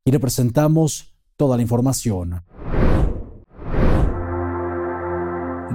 Y 0.04 0.10
le 0.10 0.20
presentamos 0.20 1.14
toda 1.36 1.58
la 1.58 1.62
información. 1.62 2.42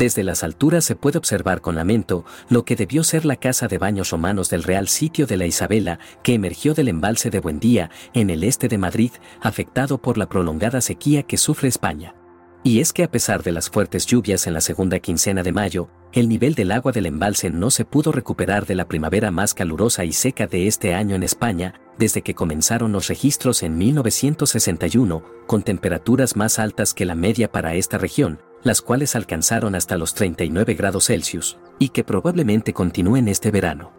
Desde 0.02 0.25
las 0.25 0.42
alturas 0.42 0.85
se 0.85 0.97
puede 0.97 1.18
observar 1.18 1.61
con 1.61 1.76
lamento 1.76 2.25
lo 2.49 2.64
que 2.64 2.75
debió 2.75 3.04
ser 3.04 3.25
la 3.25 3.37
casa 3.37 3.68
de 3.68 3.78
baños 3.78 4.11
romanos 4.11 4.50
del 4.50 4.64
Real 4.64 4.88
Sitio 4.88 5.28
de 5.28 5.37
la 5.37 5.47
Isabela, 5.47 6.00
que 6.25 6.35
emergió 6.35 6.75
del 6.75 6.88
embalse 6.88 7.30
de 7.30 7.38
Buendía, 7.38 7.88
en 8.12 8.28
el 8.28 8.42
este 8.42 8.66
de 8.66 8.78
Madrid, 8.78 9.12
afectado 9.40 10.02
por 10.02 10.18
la 10.18 10.28
prolongada 10.28 10.80
sequía 10.80 11.23
que 11.23 11.37
sufre 11.37 11.68
España. 11.68 12.16
Y 12.64 12.80
es 12.80 12.92
que 12.92 13.04
a 13.04 13.11
pesar 13.12 13.44
de 13.44 13.52
las 13.52 13.71
fuertes 13.71 14.04
lluvias 14.06 14.49
en 14.49 14.54
la 14.54 14.61
segunda 14.61 14.99
quincena 14.99 15.44
de 15.44 15.52
mayo, 15.52 15.88
el 16.12 16.28
nivel 16.28 16.56
del 16.56 16.73
agua 16.73 16.90
del 16.90 17.06
embalse 17.06 17.50
no 17.50 17.71
se 17.71 17.85
pudo 17.85 18.11
recuperar 18.11 18.66
de 18.66 18.75
la 18.75 18.88
primavera 18.88 19.30
más 19.30 19.54
calurosa 19.54 20.04
y 20.04 20.12
seca 20.12 20.49
de 20.49 20.66
este 20.66 20.94
año 20.94 21.14
en 21.14 21.23
España, 21.23 21.75
desde 21.97 22.23
que 22.23 22.35
comenzaron 22.35 22.90
los 22.90 23.06
registros 23.06 23.62
en 23.62 23.78
1961, 23.78 25.23
con 25.47 25.62
temperaturas 25.62 26.35
más 26.35 26.59
altas 26.59 26.92
que 26.92 27.04
la 27.04 27.14
media 27.14 27.52
para 27.52 27.76
esta 27.76 27.99
región, 27.99 28.40
las 28.62 28.83
cuales 28.83 29.16
alcanzaron 29.16 29.75
hasta 29.75 29.97
los 29.97 30.14
39 30.14 30.75
grados 30.75 31.07
Celsius, 31.07 31.59
y 31.78 31.90
que 31.90 32.04
probablemente 32.04 32.73
continúen 32.73 33.28
este 33.28 33.50
verano. 33.50 33.92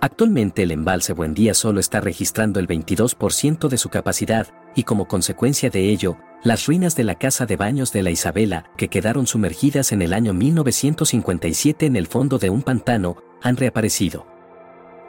Actualmente 0.00 0.62
el 0.62 0.70
embalse 0.70 1.12
Buendía 1.12 1.52
solo 1.52 1.78
está 1.78 2.00
registrando 2.00 2.58
el 2.58 2.66
22% 2.66 3.68
de 3.68 3.76
su 3.76 3.90
capacidad, 3.90 4.48
y 4.74 4.84
como 4.84 5.06
consecuencia 5.06 5.68
de 5.68 5.90
ello, 5.90 6.16
las 6.42 6.66
ruinas 6.66 6.96
de 6.96 7.04
la 7.04 7.16
casa 7.16 7.44
de 7.44 7.56
baños 7.56 7.92
de 7.92 8.02
la 8.02 8.10
Isabela, 8.10 8.70
que 8.78 8.88
quedaron 8.88 9.26
sumergidas 9.26 9.92
en 9.92 10.00
el 10.00 10.14
año 10.14 10.32
1957 10.32 11.84
en 11.84 11.96
el 11.96 12.06
fondo 12.06 12.38
de 12.38 12.48
un 12.48 12.62
pantano, 12.62 13.18
han 13.42 13.58
reaparecido. 13.58 14.26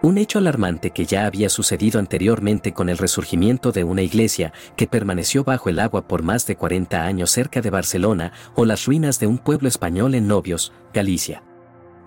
Un 0.04 0.18
hecho 0.18 0.40
alarmante 0.40 0.90
que 0.90 1.06
ya 1.06 1.28
había 1.28 1.48
sucedido 1.48 2.00
anteriormente 2.00 2.74
con 2.74 2.90
el 2.90 2.98
resurgimiento 2.98 3.72
de 3.72 3.84
una 3.84 4.02
iglesia 4.02 4.52
que 4.76 4.88
permaneció 4.88 5.44
bajo 5.44 5.70
el 5.70 5.78
agua 5.78 6.08
por 6.08 6.24
más 6.24 6.48
de 6.48 6.56
40 6.56 7.04
años 7.04 7.30
cerca 7.30 7.62
de 7.62 7.70
Barcelona 7.70 8.34
o 8.56 8.66
las 8.66 8.86
ruinas 8.88 9.20
de 9.20 9.28
un 9.28 9.38
pueblo 9.38 9.68
español 9.68 10.16
en 10.16 10.28
Novios, 10.28 10.74
Galicia. 10.92 11.44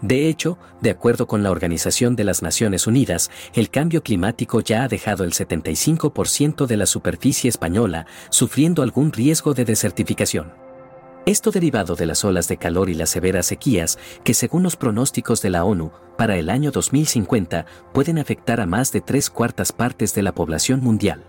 De 0.03 0.29
hecho, 0.29 0.59
de 0.81 0.91
acuerdo 0.91 1.29
con 1.29 1.45
la 1.45 1.53
Organización 1.53 2.17
de 2.17 2.25
las 2.25 2.43
Naciones 2.43 2.89
Unidas, 2.89 3.31
el 3.55 3.71
cambio 3.71 4.03
climático 4.03 4.61
ya 4.61 4.83
ha 4.83 4.89
dejado 4.89 5.23
el 5.23 5.33
75% 5.33 6.67
de 6.67 6.77
la 6.77 6.87
superficie 6.87 7.49
española 7.49 8.07
sufriendo 8.29 8.83
algún 8.83 9.13
riesgo 9.13 9.55
de 9.55 9.65
desertificación. 9.65 10.64
Esto 11.27 11.51
derivado 11.51 11.97
de 11.97 12.05
las 12.05 12.23
olas 12.23 12.49
de 12.49 12.59
calor 12.59 12.91
y 12.91 12.95
las 12.95 13.09
severas 13.09 13.47
sequías 13.47 13.99
que 14.25 14.35
según 14.35 14.63
los 14.63 14.77
pronósticos 14.77 15.41
de 15.41 15.49
la 15.49 15.65
ONU, 15.65 15.91
para 16.19 16.37
el 16.37 16.51
año 16.51 16.71
2050 16.71 17.65
pueden 17.95 18.19
afectar 18.19 18.61
a 18.61 18.67
más 18.67 18.93
de 18.93 19.01
tres 19.01 19.31
cuartas 19.31 19.73
partes 19.73 20.15
de 20.15 20.21
la 20.21 20.35
población 20.35 20.81
mundial. 20.81 21.25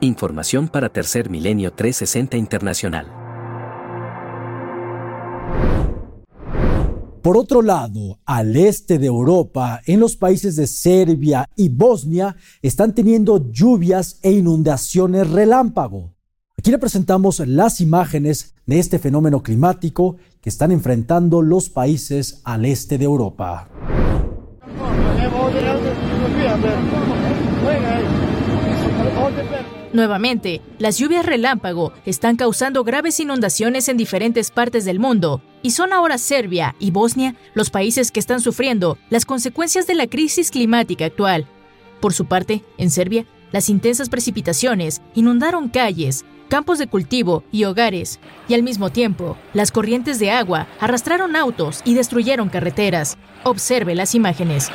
Información 0.00 0.66
para 0.66 0.88
Tercer 0.88 1.28
Milenio 1.28 1.74
360 1.74 2.38
Internacional. 2.38 3.12
Por 7.20 7.36
otro 7.36 7.60
lado, 7.60 8.18
al 8.24 8.56
este 8.56 8.98
de 8.98 9.08
Europa, 9.08 9.82
en 9.84 10.00
los 10.00 10.16
países 10.16 10.56
de 10.56 10.66
Serbia 10.66 11.50
y 11.54 11.68
Bosnia, 11.68 12.34
están 12.62 12.94
teniendo 12.94 13.50
lluvias 13.52 14.18
e 14.22 14.32
inundaciones 14.32 15.28
relámpago. 15.28 16.14
Aquí 16.62 16.70
le 16.70 16.78
presentamos 16.78 17.40
las 17.40 17.80
imágenes 17.80 18.54
de 18.66 18.78
este 18.78 19.00
fenómeno 19.00 19.42
climático 19.42 20.18
que 20.40 20.48
están 20.48 20.70
enfrentando 20.70 21.42
los 21.42 21.68
países 21.68 22.40
al 22.44 22.64
este 22.66 22.98
de 22.98 23.04
Europa. 23.04 23.68
Nuevamente, 29.92 30.60
las 30.78 30.98
lluvias 30.98 31.26
relámpago 31.26 31.92
están 32.06 32.36
causando 32.36 32.84
graves 32.84 33.18
inundaciones 33.18 33.88
en 33.88 33.96
diferentes 33.96 34.52
partes 34.52 34.84
del 34.84 35.00
mundo, 35.00 35.42
y 35.62 35.72
son 35.72 35.92
ahora 35.92 36.16
Serbia 36.16 36.76
y 36.78 36.92
Bosnia 36.92 37.34
los 37.54 37.70
países 37.70 38.12
que 38.12 38.20
están 38.20 38.40
sufriendo 38.40 38.98
las 39.10 39.24
consecuencias 39.24 39.88
de 39.88 39.94
la 39.94 40.06
crisis 40.06 40.52
climática 40.52 41.06
actual. 41.06 41.44
Por 42.00 42.12
su 42.12 42.26
parte, 42.26 42.62
en 42.78 42.90
Serbia, 42.90 43.26
las 43.50 43.68
intensas 43.68 44.08
precipitaciones 44.08 45.02
inundaron 45.14 45.68
calles, 45.68 46.24
campos 46.52 46.78
de 46.78 46.86
cultivo 46.86 47.44
y 47.50 47.64
hogares, 47.64 48.20
y 48.46 48.52
al 48.52 48.62
mismo 48.62 48.90
tiempo, 48.90 49.38
las 49.54 49.72
corrientes 49.72 50.18
de 50.18 50.30
agua 50.30 50.66
arrastraron 50.80 51.34
autos 51.34 51.80
y 51.86 51.94
destruyeron 51.94 52.50
carreteras. 52.50 53.16
Observe 53.42 53.94
las 53.94 54.14
imágenes. 54.14 54.70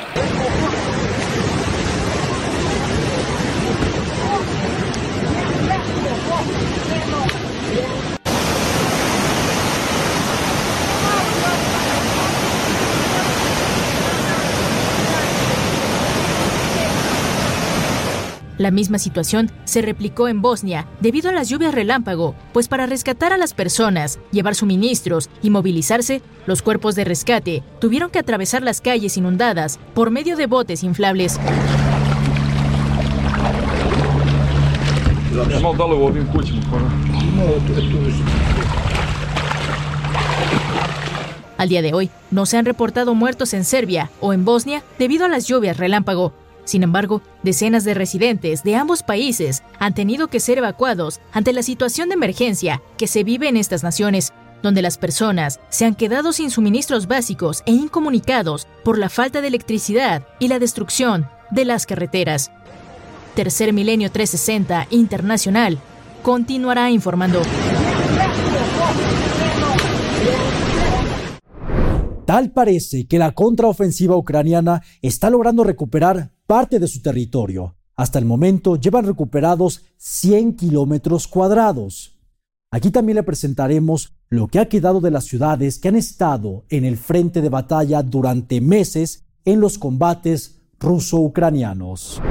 La 18.58 18.72
misma 18.72 18.98
situación 18.98 19.52
se 19.64 19.82
replicó 19.82 20.26
en 20.26 20.42
Bosnia 20.42 20.88
debido 21.00 21.30
a 21.30 21.32
las 21.32 21.48
lluvias 21.48 21.72
relámpago, 21.72 22.34
pues 22.52 22.66
para 22.66 22.86
rescatar 22.86 23.32
a 23.32 23.38
las 23.38 23.54
personas, 23.54 24.18
llevar 24.32 24.56
suministros 24.56 25.30
y 25.42 25.50
movilizarse, 25.50 26.22
los 26.44 26.60
cuerpos 26.60 26.96
de 26.96 27.04
rescate 27.04 27.62
tuvieron 27.80 28.10
que 28.10 28.18
atravesar 28.18 28.64
las 28.64 28.80
calles 28.80 29.16
inundadas 29.16 29.78
por 29.94 30.10
medio 30.10 30.36
de 30.36 30.46
botes 30.46 30.82
inflables. 30.82 31.38
Al 41.58 41.68
día 41.68 41.82
de 41.82 41.92
hoy, 41.92 42.10
no 42.32 42.44
se 42.44 42.56
han 42.56 42.64
reportado 42.64 43.14
muertos 43.14 43.54
en 43.54 43.64
Serbia 43.64 44.10
o 44.20 44.32
en 44.32 44.44
Bosnia 44.44 44.82
debido 44.98 45.26
a 45.26 45.28
las 45.28 45.46
lluvias 45.46 45.76
relámpago, 45.76 46.32
sin 46.68 46.82
embargo, 46.82 47.22
decenas 47.42 47.84
de 47.84 47.94
residentes 47.94 48.62
de 48.62 48.76
ambos 48.76 49.02
países 49.02 49.62
han 49.78 49.94
tenido 49.94 50.28
que 50.28 50.38
ser 50.38 50.58
evacuados 50.58 51.18
ante 51.32 51.54
la 51.54 51.62
situación 51.62 52.10
de 52.10 52.16
emergencia 52.16 52.82
que 52.98 53.06
se 53.06 53.24
vive 53.24 53.48
en 53.48 53.56
estas 53.56 53.82
naciones, 53.82 54.34
donde 54.62 54.82
las 54.82 54.98
personas 54.98 55.60
se 55.70 55.86
han 55.86 55.94
quedado 55.94 56.30
sin 56.34 56.50
suministros 56.50 57.06
básicos 57.06 57.62
e 57.64 57.72
incomunicados 57.72 58.66
por 58.84 58.98
la 58.98 59.08
falta 59.08 59.40
de 59.40 59.48
electricidad 59.48 60.26
y 60.38 60.48
la 60.48 60.58
destrucción 60.58 61.26
de 61.50 61.64
las 61.64 61.86
carreteras. 61.86 62.50
Tercer 63.34 63.72
Milenio 63.72 64.10
360 64.10 64.88
Internacional 64.90 65.78
continuará 66.22 66.90
informando. 66.90 67.40
Tal 72.26 72.52
parece 72.52 73.06
que 73.06 73.18
la 73.18 73.32
contraofensiva 73.32 74.14
ucraniana 74.14 74.82
está 75.00 75.30
logrando 75.30 75.64
recuperar 75.64 76.30
parte 76.48 76.78
de 76.78 76.88
su 76.88 77.02
territorio. 77.02 77.76
Hasta 77.94 78.18
el 78.18 78.24
momento 78.24 78.76
llevan 78.76 79.04
recuperados 79.04 79.84
100 79.98 80.56
kilómetros 80.56 81.28
cuadrados. 81.28 82.18
Aquí 82.70 82.90
también 82.90 83.16
le 83.16 83.22
presentaremos 83.22 84.14
lo 84.30 84.48
que 84.48 84.58
ha 84.58 84.66
quedado 84.66 85.02
de 85.02 85.10
las 85.10 85.24
ciudades 85.24 85.78
que 85.78 85.88
han 85.88 85.96
estado 85.96 86.64
en 86.70 86.86
el 86.86 86.96
frente 86.96 87.42
de 87.42 87.50
batalla 87.50 88.02
durante 88.02 88.62
meses 88.62 89.26
en 89.44 89.60
los 89.60 89.76
combates 89.76 90.62
ruso-ucranianos. 90.80 92.22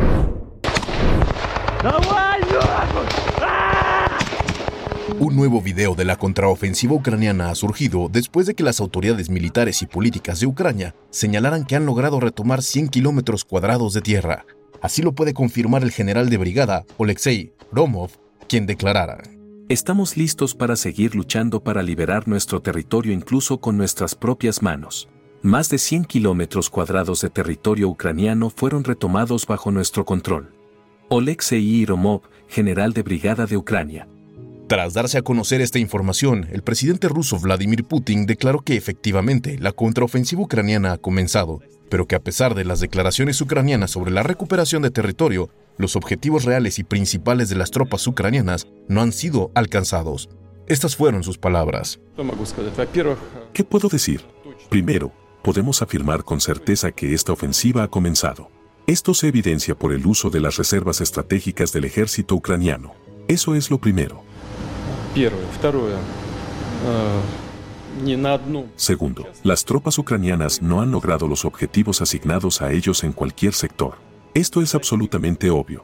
Un 5.15 5.37
nuevo 5.37 5.61
video 5.61 5.95
de 5.95 6.03
la 6.03 6.17
contraofensiva 6.17 6.93
ucraniana 6.93 7.49
ha 7.49 7.55
surgido 7.55 8.09
después 8.11 8.45
de 8.45 8.55
que 8.55 8.63
las 8.63 8.81
autoridades 8.81 9.29
militares 9.29 9.81
y 9.81 9.87
políticas 9.87 10.41
de 10.41 10.47
Ucrania 10.47 10.95
señalaran 11.11 11.65
que 11.65 11.77
han 11.77 11.85
logrado 11.85 12.19
retomar 12.19 12.61
100 12.61 12.89
kilómetros 12.89 13.45
cuadrados 13.45 13.93
de 13.93 14.01
tierra. 14.01 14.45
Así 14.81 15.01
lo 15.01 15.13
puede 15.13 15.33
confirmar 15.33 15.81
el 15.81 15.91
general 15.91 16.29
de 16.29 16.37
brigada, 16.37 16.85
Oleksiy 16.97 17.53
Romov, 17.71 18.11
quien 18.49 18.65
declarara. 18.65 19.23
Estamos 19.69 20.17
listos 20.17 20.53
para 20.53 20.75
seguir 20.75 21.15
luchando 21.15 21.63
para 21.63 21.83
liberar 21.83 22.27
nuestro 22.27 22.61
territorio 22.61 23.13
incluso 23.13 23.59
con 23.59 23.77
nuestras 23.77 24.13
propias 24.13 24.61
manos. 24.61 25.07
Más 25.41 25.69
de 25.69 25.77
100 25.77 26.03
kilómetros 26.03 26.69
cuadrados 26.69 27.21
de 27.21 27.29
territorio 27.29 27.87
ucraniano 27.87 28.49
fueron 28.49 28.83
retomados 28.83 29.47
bajo 29.47 29.71
nuestro 29.71 30.03
control. 30.03 30.53
Oleksiy 31.07 31.85
Romov, 31.85 32.21
general 32.49 32.91
de 32.91 33.03
brigada 33.03 33.45
de 33.45 33.55
Ucrania, 33.55 34.07
tras 34.67 34.93
darse 34.93 35.17
a 35.17 35.21
conocer 35.21 35.61
esta 35.61 35.79
información, 35.79 36.47
el 36.51 36.61
presidente 36.61 37.07
ruso 37.07 37.39
Vladimir 37.39 37.85
Putin 37.85 38.25
declaró 38.25 38.59
que 38.59 38.75
efectivamente 38.75 39.57
la 39.59 39.71
contraofensiva 39.71 40.41
ucraniana 40.41 40.91
ha 40.91 40.97
comenzado, 40.97 41.61
pero 41.89 42.05
que 42.05 42.15
a 42.15 42.19
pesar 42.19 42.53
de 42.53 42.65
las 42.65 42.81
declaraciones 42.81 43.39
ucranianas 43.39 43.91
sobre 43.91 44.11
la 44.11 44.23
recuperación 44.23 44.81
de 44.81 44.91
territorio, 44.91 45.49
los 45.77 45.95
objetivos 45.95 46.43
reales 46.43 46.79
y 46.79 46.83
principales 46.83 47.47
de 47.47 47.55
las 47.55 47.71
tropas 47.71 48.05
ucranianas 48.07 48.67
no 48.89 49.01
han 49.01 49.13
sido 49.13 49.51
alcanzados. 49.55 50.29
Estas 50.67 50.97
fueron 50.97 51.23
sus 51.23 51.37
palabras. 51.37 52.01
¿Qué 53.53 53.63
puedo 53.63 53.87
decir? 53.87 54.21
Primero, 54.69 55.13
podemos 55.43 55.81
afirmar 55.81 56.25
con 56.25 56.41
certeza 56.41 56.91
que 56.91 57.13
esta 57.13 57.31
ofensiva 57.31 57.83
ha 57.83 57.87
comenzado. 57.87 58.49
Esto 58.85 59.13
se 59.13 59.29
evidencia 59.29 59.75
por 59.75 59.93
el 59.93 60.05
uso 60.05 60.29
de 60.29 60.41
las 60.41 60.57
reservas 60.57 60.99
estratégicas 60.99 61.71
del 61.71 61.85
ejército 61.85 62.35
ucraniano. 62.35 62.95
Eso 63.29 63.55
es 63.55 63.71
lo 63.71 63.79
primero. 63.79 64.23
Segundo, 68.75 69.27
las 69.43 69.65
tropas 69.65 69.97
ucranianas 69.97 70.61
no 70.61 70.81
han 70.81 70.91
logrado 70.91 71.27
los 71.27 71.45
objetivos 71.45 72.01
asignados 72.01 72.61
a 72.61 72.71
ellos 72.71 73.03
en 73.03 73.13
cualquier 73.13 73.53
sector. 73.53 73.95
Esto 74.35 74.61
es 74.61 74.75
absolutamente 74.75 75.49
obvio. 75.49 75.83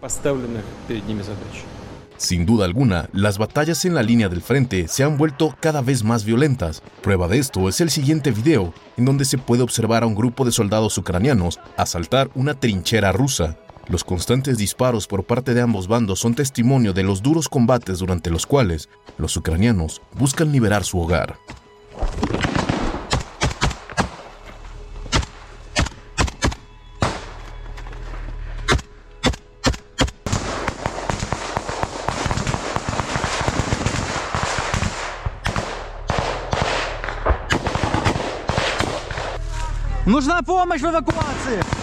Sin 2.18 2.46
duda 2.46 2.66
alguna, 2.66 3.10
las 3.12 3.40
batallas 3.40 3.84
en 3.86 3.96
la 3.96 4.04
línea 4.04 4.30
del 4.30 4.42
frente 4.42 4.88
se 4.88 5.04
han 5.04 5.18
vuelto 5.18 5.58
cada 5.60 5.82
vez 5.82 6.04
más 6.04 6.24
violentas. 6.24 6.84
Prueba 7.02 7.28
de 7.28 7.40
esto 7.40 7.68
es 7.68 7.82
el 7.82 7.90
siguiente 7.90 8.32
video, 8.32 8.74
en 8.98 9.06
donde 9.06 9.26
se 9.26 9.40
puede 9.40 9.64
observar 9.64 10.04
a 10.04 10.06
un 10.06 10.14
grupo 10.14 10.46
de 10.46 10.52
soldados 10.52 10.98
ucranianos 10.98 11.60
asaltar 11.76 12.30
una 12.36 12.54
trinchera 12.54 13.12
rusa. 13.12 13.58
Los 13.89 14.05
constantes 14.05 14.59
disparos 14.59 15.07
por 15.07 15.25
parte 15.25 15.55
de 15.55 15.63
ambos 15.63 15.89
bandos 15.89 16.21
son 16.21 16.35
testimonio 16.35 16.93
de 16.93 17.03
los 17.03 17.23
duros 17.23 17.49
combates 17.49 18.01
durante 18.01 18.31
los 18.31 18.47
cuales 18.47 18.89
los 19.17 19.37
ucranianos 19.37 20.03
buscan 20.13 20.53
liberar 20.53 20.85
su 20.85 21.01
hogar. 21.01 21.39
Нужна 40.09 40.43
помощь 40.43 40.81
в 40.81 40.87
эвакуации! 40.87 41.82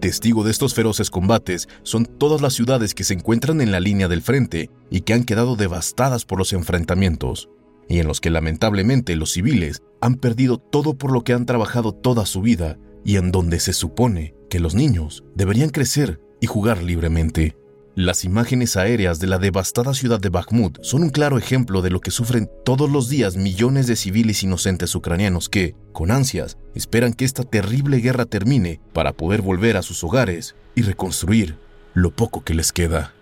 Testigo 0.00 0.44
de 0.44 0.50
estos 0.50 0.74
feroces 0.74 1.10
combates 1.10 1.66
son 1.82 2.04
todas 2.04 2.42
las 2.42 2.52
ciudades 2.52 2.94
que 2.94 3.04
se 3.04 3.14
encuentran 3.14 3.60
en 3.60 3.72
la 3.72 3.80
línea 3.80 4.06
del 4.06 4.20
frente 4.20 4.70
y 4.90 5.00
que 5.00 5.14
han 5.14 5.24
quedado 5.24 5.56
devastadas 5.56 6.26
por 6.26 6.38
los 6.38 6.52
enfrentamientos, 6.52 7.48
y 7.88 8.00
en 8.00 8.06
los 8.06 8.20
que 8.20 8.30
lamentablemente 8.30 9.16
los 9.16 9.32
civiles 9.32 9.82
han 10.00 10.16
perdido 10.16 10.58
todo 10.58 10.98
por 10.98 11.10
lo 11.10 11.24
que 11.24 11.32
han 11.32 11.46
trabajado 11.46 11.92
toda 11.92 12.26
su 12.26 12.42
vida 12.42 12.78
y 13.02 13.16
en 13.16 13.32
donde 13.32 13.60
se 13.60 13.72
supone 13.72 14.34
que 14.50 14.60
los 14.60 14.74
niños 14.74 15.24
deberían 15.34 15.70
crecer 15.70 16.20
y 16.40 16.46
jugar 16.46 16.82
libremente. 16.82 17.56
Las 17.96 18.24
imágenes 18.24 18.76
aéreas 18.76 19.20
de 19.20 19.28
la 19.28 19.38
devastada 19.38 19.94
ciudad 19.94 20.18
de 20.18 20.28
Bakhmut 20.28 20.82
son 20.82 21.04
un 21.04 21.10
claro 21.10 21.38
ejemplo 21.38 21.80
de 21.80 21.90
lo 21.90 22.00
que 22.00 22.10
sufren 22.10 22.50
todos 22.64 22.90
los 22.90 23.08
días 23.08 23.36
millones 23.36 23.86
de 23.86 23.94
civiles 23.94 24.42
inocentes 24.42 24.96
ucranianos 24.96 25.48
que, 25.48 25.76
con 25.92 26.10
ansias, 26.10 26.58
esperan 26.74 27.12
que 27.12 27.24
esta 27.24 27.44
terrible 27.44 27.98
guerra 27.98 28.24
termine 28.24 28.80
para 28.92 29.12
poder 29.12 29.42
volver 29.42 29.76
a 29.76 29.82
sus 29.82 30.02
hogares 30.02 30.56
y 30.74 30.82
reconstruir 30.82 31.56
lo 31.92 32.10
poco 32.10 32.42
que 32.42 32.54
les 32.54 32.72
queda. 32.72 33.14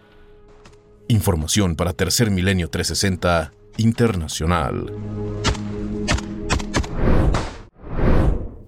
Información 1.06 1.76
para 1.76 1.92
Tercer 1.92 2.30
Milenio 2.30 2.70
360 2.70 3.52
Internacional. 3.76 4.90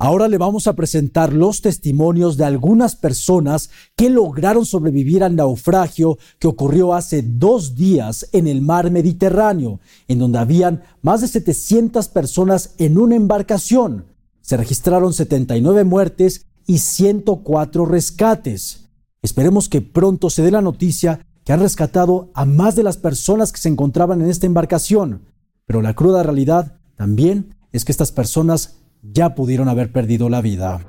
Ahora 0.04 0.28
le 0.28 0.36
vamos 0.36 0.66
a 0.66 0.74
presentar 0.74 1.32
los 1.32 1.62
testimonios 1.62 2.36
de 2.36 2.44
algunas 2.44 2.94
personas 2.94 3.70
que 3.96 4.10
lograron 4.10 4.66
sobrevivir 4.66 5.24
al 5.24 5.34
naufragio 5.34 6.18
que 6.38 6.46
ocurrió 6.46 6.92
hace 6.92 7.22
dos 7.22 7.74
días 7.74 8.28
en 8.32 8.46
el 8.46 8.60
mar 8.60 8.90
Mediterráneo, 8.90 9.80
en 10.06 10.18
donde 10.18 10.40
habían 10.40 10.82
más 11.00 11.22
de 11.22 11.28
700 11.28 12.08
personas 12.08 12.74
en 12.76 12.98
una 12.98 13.16
embarcación. 13.16 14.04
Se 14.42 14.58
registraron 14.58 15.14
79 15.14 15.84
muertes 15.84 16.44
y 16.66 16.80
104 16.80 17.86
rescates. 17.86 18.90
Esperemos 19.22 19.70
que 19.70 19.80
pronto 19.80 20.28
se 20.28 20.42
dé 20.42 20.50
la 20.50 20.60
noticia 20.60 21.26
que 21.44 21.54
han 21.54 21.60
rescatado 21.60 22.30
a 22.34 22.44
más 22.44 22.76
de 22.76 22.82
las 22.82 22.98
personas 22.98 23.52
que 23.52 23.60
se 23.60 23.70
encontraban 23.70 24.20
en 24.20 24.28
esta 24.28 24.44
embarcación. 24.44 25.22
Pero 25.64 25.80
la 25.80 25.94
cruda 25.94 26.22
realidad 26.22 26.76
también 26.94 27.54
es 27.72 27.86
que 27.86 27.92
estas 27.92 28.12
personas 28.12 28.83
ya 29.12 29.34
pudieron 29.34 29.68
haber 29.68 29.92
perdido 29.92 30.28
la 30.28 30.40
vida. 30.40 30.80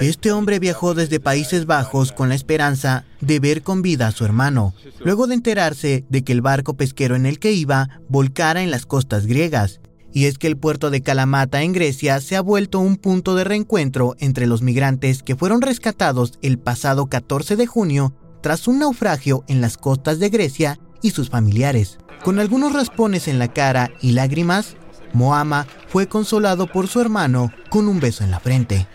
Este 0.00 0.30
hombre 0.30 0.58
viajó 0.58 0.92
desde 0.92 1.20
Países 1.20 1.64
Bajos 1.64 2.12
con 2.12 2.28
la 2.28 2.34
esperanza 2.34 3.04
de 3.22 3.40
ver 3.40 3.62
con 3.62 3.80
vida 3.80 4.08
a 4.08 4.12
su 4.12 4.26
hermano, 4.26 4.74
luego 5.02 5.26
de 5.26 5.34
enterarse 5.34 6.04
de 6.10 6.22
que 6.22 6.32
el 6.32 6.42
barco 6.42 6.76
pesquero 6.76 7.16
en 7.16 7.24
el 7.24 7.38
que 7.38 7.52
iba 7.52 7.88
volcara 8.08 8.62
en 8.62 8.70
las 8.70 8.84
costas 8.84 9.26
griegas. 9.26 9.80
Y 10.12 10.26
es 10.26 10.36
que 10.38 10.48
el 10.48 10.58
puerto 10.58 10.90
de 10.90 11.00
Kalamata 11.00 11.62
en 11.62 11.72
Grecia 11.72 12.20
se 12.20 12.36
ha 12.36 12.42
vuelto 12.42 12.78
un 12.78 12.96
punto 12.96 13.34
de 13.34 13.44
reencuentro 13.44 14.16
entre 14.18 14.46
los 14.46 14.60
migrantes 14.60 15.22
que 15.22 15.36
fueron 15.36 15.62
rescatados 15.62 16.38
el 16.42 16.58
pasado 16.58 17.06
14 17.06 17.56
de 17.56 17.66
junio 17.66 18.14
tras 18.42 18.68
un 18.68 18.78
naufragio 18.78 19.44
en 19.48 19.60
las 19.62 19.78
costas 19.78 20.18
de 20.18 20.28
Grecia 20.28 20.78
y 21.00 21.10
sus 21.10 21.30
familiares. 21.30 21.98
Con 22.22 22.38
algunos 22.38 22.72
raspones 22.74 23.28
en 23.28 23.38
la 23.38 23.48
cara 23.48 23.90
y 24.00 24.12
lágrimas, 24.12 24.76
Moama 25.12 25.66
fue 25.88 26.08
consolado 26.08 26.66
por 26.66 26.88
su 26.88 27.00
hermano 27.00 27.50
con 27.70 27.88
un 27.88 28.00
beso 28.00 28.24
en 28.24 28.30
la 28.30 28.40
frente. 28.40 28.86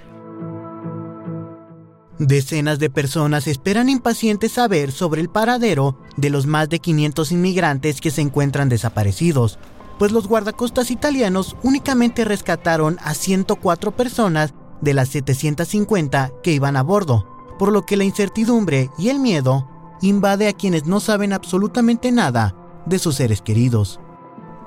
Decenas 2.20 2.78
de 2.78 2.92
personas 2.92 3.48
esperan 3.48 3.90
impacientes 3.90 4.52
saber 4.52 4.92
sobre 4.92 5.22
el 5.22 5.30
paradero 5.30 5.98
de 6.18 6.30
los 6.30 6.46
más 6.46 6.70
de 6.70 6.78
500 6.78 7.32
inmigrantes 7.32 8.00
que 8.00 8.12
se 8.12 8.22
encuentran 8.22 8.70
desaparecidos, 8.70 9.58
pues 9.98 10.12
los 10.12 10.28
guardacostas 10.28 10.92
italianos 10.92 11.56
únicamente 11.64 12.24
rescataron 12.24 12.98
a 13.04 13.16
104 13.16 13.92
personas 13.96 14.54
de 14.82 14.94
las 14.94 15.10
750 15.10 16.32
que 16.44 16.52
iban 16.52 16.78
a 16.78 16.84
bordo, 16.84 17.28
por 17.58 17.72
lo 17.72 17.86
que 17.88 17.98
la 17.98 18.04
incertidumbre 18.04 18.92
y 19.00 19.10
el 19.10 19.20
miedo 19.20 19.68
invade 20.02 20.48
a 20.48 20.54
quienes 20.54 20.86
no 20.86 21.00
saben 21.00 21.34
absolutamente 21.34 22.12
nada 22.12 22.56
de 22.86 23.00
sus 23.00 23.16
seres 23.16 23.42
queridos. 23.42 24.00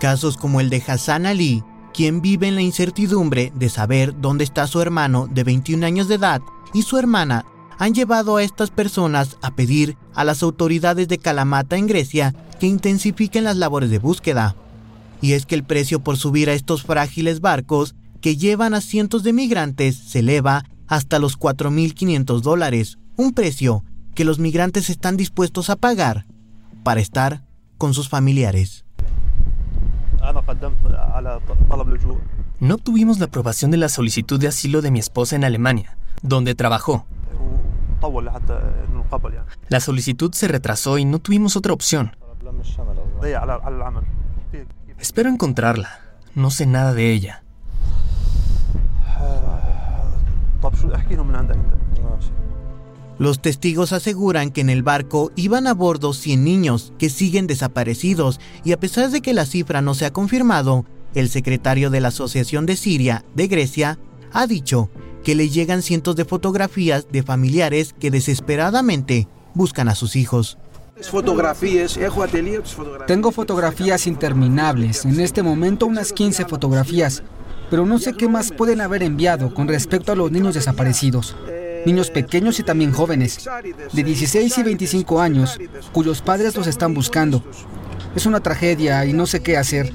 Casos 0.01 0.37
como 0.37 0.61
el 0.61 0.71
de 0.71 0.83
Hassan 0.87 1.27
Ali, 1.27 1.63
quien 1.93 2.21
vive 2.21 2.49
en 2.49 2.57
la 2.57 2.63
incertidumbre 2.63 3.53
de 3.55 3.69
saber 3.69 4.21
dónde 4.21 4.45
está 4.45 4.67
su 4.67 4.81
hermano 4.81 5.29
de 5.31 5.45
21 5.45 5.87
años 5.87 6.09
de 6.09 6.17
edad 6.17 6.43
y 6.73 6.83
su 6.83 6.99
hermana, 6.99 7.47
han 7.79 7.95
llevado 7.95 8.37
a 8.37 8.43
estas 8.43 8.71
personas 8.71 9.37
a 9.43 9.53
pedir 9.53 9.97
a 10.15 10.25
las 10.25 10.43
autoridades 10.43 11.09
de 11.09 11.19
Kalamata 11.19 11.77
en 11.77 11.87
Grecia 11.87 12.35
que 12.59 12.67
intensifiquen 12.67 13.45
las 13.45 13.57
labores 13.57 13.91
de 13.91 13.99
búsqueda. 13.99 14.57
Y 15.21 15.33
es 15.33 15.47
que 15.47 15.55
el 15.55 15.65
precio 15.65 16.01
por 16.01 16.17
subir 16.17 16.51
a 16.51 16.55
estos 16.55 16.83
frágiles 16.83 17.41
barcos 17.41 17.95
que 18.21 18.37
llevan 18.37 18.75
a 18.75 18.81
cientos 18.81 19.23
de 19.23 19.33
migrantes 19.33 19.97
se 19.97 20.21
eleva 20.21 20.65
hasta 20.87 21.19
los 21.19 21.39
4.500 21.39 22.41
dólares, 22.41 22.99
un 23.17 23.33
precio 23.33 23.85
que 24.15 24.25
los 24.25 24.39
migrantes 24.39 24.91
están 24.91 25.17
dispuestos 25.17 25.71
a 25.71 25.77
pagar 25.77 26.27
para 26.83 27.01
estar 27.01 27.45
con 27.79 27.95
sus 27.95 28.09
familiares. 28.09 28.84
No 32.61 32.75
obtuvimos 32.75 33.19
la 33.19 33.27
aprobación 33.27 33.71
de 33.71 33.77
la 33.77 33.89
solicitud 33.89 34.41
de 34.41 34.49
asilo 34.49 34.83
de 34.83 34.91
mi 34.91 34.99
esposa 34.99 35.37
en 35.37 35.45
Alemania, 35.45 35.97
donde 36.23 36.55
trabajó. 36.55 37.07
La 39.69 39.81
solicitud 39.81 40.33
se 40.33 40.49
retrasó 40.49 40.99
y 40.99 41.05
no 41.05 41.19
tuvimos 41.19 41.57
otra 41.57 41.73
opción. 41.73 42.17
Espero 44.99 45.29
encontrarla. 45.29 46.01
No 46.35 46.51
sé 46.51 46.67
nada 46.67 46.95
de 46.95 47.13
ella. 47.13 47.43
Los 53.19 53.41
testigos 53.41 53.93
aseguran 53.93 54.51
que 54.51 54.61
en 54.61 54.71
el 54.71 54.83
barco 54.83 55.31
iban 55.37 55.69
a 55.69 55.75
bordo 55.75 56.13
100 56.13 56.43
niños 56.43 56.93
que 56.99 57.11
siguen 57.11 57.47
desaparecidos 57.47 58.41
y 58.65 58.73
a 58.73 58.81
pesar 58.81 59.11
de 59.11 59.21
que 59.21 59.35
la 59.35 59.47
cifra 59.47 59.83
no 59.83 59.95
se 59.95 60.05
ha 60.05 60.13
confirmado, 60.13 60.85
el 61.15 61.29
secretario 61.29 61.91
de 61.91 62.01
la 62.01 62.09
Asociación 62.09 62.67
de 62.67 62.77
Siria 62.77 63.25
de 63.35 63.47
Grecia 63.47 63.99
ha 64.33 64.47
dicho 64.47 64.91
que 65.23 65.35
le 65.35 65.49
llegan 65.49 65.83
cientos 65.83 66.17
de 66.17 66.25
fotografías 66.25 67.07
de 67.11 67.23
familiares 67.23 67.95
que 67.99 68.11
desesperadamente 68.11 69.29
buscan 69.55 69.89
a 69.89 69.95
sus 69.95 70.17
hijos. 70.17 70.59
Tengo 73.07 73.33
fotografías 73.33 74.07
interminables, 74.07 75.05
en 75.05 75.21
este 75.21 75.43
momento 75.43 75.87
unas 75.87 76.13
15 76.13 76.45
fotografías, 76.45 77.23
pero 77.71 77.87
no 77.87 77.99
sé 77.99 78.13
qué 78.13 78.29
más 78.29 78.53
pueden 78.53 78.81
haber 78.81 79.03
enviado 79.03 79.55
con 79.55 79.67
respecto 79.67 80.13
a 80.13 80.17
los 80.17 80.31
niños 80.31 80.55
desaparecidos 80.55 81.35
niños 81.85 82.11
pequeños 82.11 82.59
y 82.59 82.63
también 82.63 82.93
jóvenes, 82.93 83.49
de 83.93 84.05
16 84.05 84.59
y 84.59 84.63
25 84.63 85.21
años, 85.21 85.59
cuyos 85.93 86.23
padres 86.23 86.57
los 86.57 86.67
están 86.67 86.95
buscando. 86.95 87.43
Es 88.15 88.27
una 88.27 88.41
tragedia 88.41 89.05
y 89.07 89.13
no 89.13 89.27
sé 89.27 89.43
qué 89.43 89.57
hacer. 89.57 89.93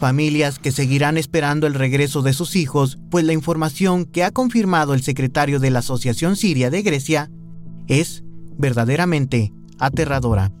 Familias 0.00 0.58
que 0.58 0.72
seguirán 0.72 1.16
esperando 1.16 1.66
el 1.66 1.74
regreso 1.74 2.22
de 2.22 2.32
sus 2.32 2.56
hijos, 2.56 2.98
pues 3.10 3.24
la 3.24 3.32
información 3.32 4.04
que 4.04 4.24
ha 4.24 4.30
confirmado 4.30 4.92
el 4.92 5.02
secretario 5.02 5.58
de 5.58 5.70
la 5.70 5.78
Asociación 5.78 6.36
Siria 6.36 6.68
de 6.68 6.82
Grecia 6.82 7.30
es 7.86 8.22
verdaderamente 8.58 9.52
aterradora. 9.78 10.52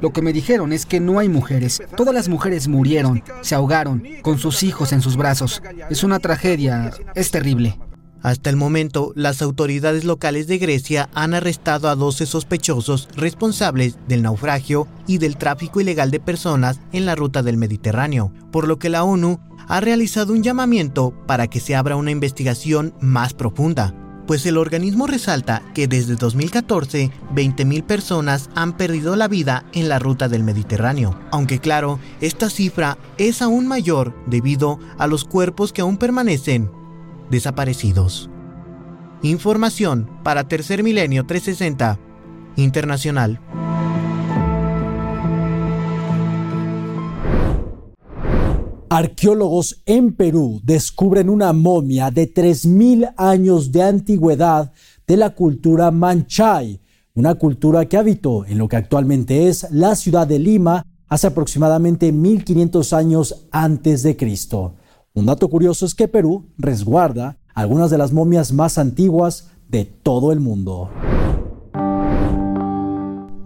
Lo 0.00 0.12
que 0.12 0.22
me 0.22 0.32
dijeron 0.32 0.72
es 0.72 0.86
que 0.86 1.00
no 1.00 1.18
hay 1.18 1.28
mujeres. 1.28 1.82
Todas 1.96 2.14
las 2.14 2.28
mujeres 2.28 2.68
murieron, 2.68 3.22
se 3.42 3.54
ahogaron, 3.54 4.02
con 4.22 4.38
sus 4.38 4.62
hijos 4.62 4.92
en 4.92 5.00
sus 5.00 5.16
brazos. 5.16 5.62
Es 5.90 6.04
una 6.04 6.18
tragedia, 6.18 6.92
es 7.14 7.30
terrible. 7.30 7.78
Hasta 8.24 8.48
el 8.48 8.56
momento, 8.56 9.12
las 9.14 9.42
autoridades 9.42 10.04
locales 10.04 10.46
de 10.46 10.56
Grecia 10.56 11.10
han 11.12 11.34
arrestado 11.34 11.90
a 11.90 11.94
12 11.94 12.24
sospechosos 12.24 13.06
responsables 13.14 13.98
del 14.08 14.22
naufragio 14.22 14.88
y 15.06 15.18
del 15.18 15.36
tráfico 15.36 15.82
ilegal 15.82 16.10
de 16.10 16.20
personas 16.20 16.80
en 16.92 17.04
la 17.04 17.16
ruta 17.16 17.42
del 17.42 17.58
Mediterráneo, 17.58 18.32
por 18.50 18.66
lo 18.66 18.78
que 18.78 18.88
la 18.88 19.04
ONU 19.04 19.40
ha 19.68 19.78
realizado 19.82 20.32
un 20.32 20.42
llamamiento 20.42 21.12
para 21.26 21.48
que 21.48 21.60
se 21.60 21.76
abra 21.76 21.96
una 21.96 22.12
investigación 22.12 22.94
más 22.98 23.34
profunda 23.34 23.94
pues 24.26 24.46
el 24.46 24.56
organismo 24.56 25.06
resalta 25.06 25.62
que 25.74 25.86
desde 25.86 26.16
2014 26.16 27.10
20.000 27.34 27.84
personas 27.84 28.48
han 28.54 28.74
perdido 28.74 29.16
la 29.16 29.28
vida 29.28 29.66
en 29.74 29.90
la 29.90 29.98
ruta 29.98 30.28
del 30.28 30.42
Mediterráneo, 30.42 31.18
aunque 31.30 31.58
claro, 31.58 31.98
esta 32.22 32.48
cifra 32.48 32.96
es 33.18 33.42
aún 33.42 33.66
mayor 33.66 34.14
debido 34.26 34.78
a 34.96 35.06
los 35.06 35.26
cuerpos 35.26 35.74
que 35.74 35.82
aún 35.82 35.98
permanecen 35.98 36.70
desaparecidos. 37.30 38.30
Información 39.22 40.08
para 40.22 40.48
Tercer 40.48 40.82
Milenio 40.82 41.24
360 41.26 41.98
Internacional. 42.56 43.40
Arqueólogos 48.90 49.82
en 49.86 50.12
Perú 50.12 50.60
descubren 50.62 51.28
una 51.28 51.52
momia 51.52 52.12
de 52.12 52.32
3.000 52.32 53.14
años 53.16 53.72
de 53.72 53.82
antigüedad 53.82 54.72
de 55.04 55.16
la 55.16 55.30
cultura 55.30 55.90
Manchay, 55.90 56.80
una 57.14 57.34
cultura 57.34 57.86
que 57.86 57.96
habitó 57.96 58.46
en 58.46 58.58
lo 58.58 58.68
que 58.68 58.76
actualmente 58.76 59.48
es 59.48 59.66
la 59.72 59.96
ciudad 59.96 60.28
de 60.28 60.38
Lima 60.38 60.86
hace 61.08 61.26
aproximadamente 61.26 62.12
1500 62.12 62.92
años 62.92 63.46
antes 63.50 64.04
de 64.04 64.16
Cristo. 64.16 64.74
Un 65.16 65.26
dato 65.26 65.48
curioso 65.48 65.86
es 65.86 65.94
que 65.94 66.08
Perú 66.08 66.50
resguarda 66.58 67.38
algunas 67.54 67.88
de 67.88 67.98
las 67.98 68.12
momias 68.12 68.52
más 68.52 68.78
antiguas 68.78 69.52
de 69.68 69.84
todo 69.84 70.32
el 70.32 70.40
mundo. 70.40 70.90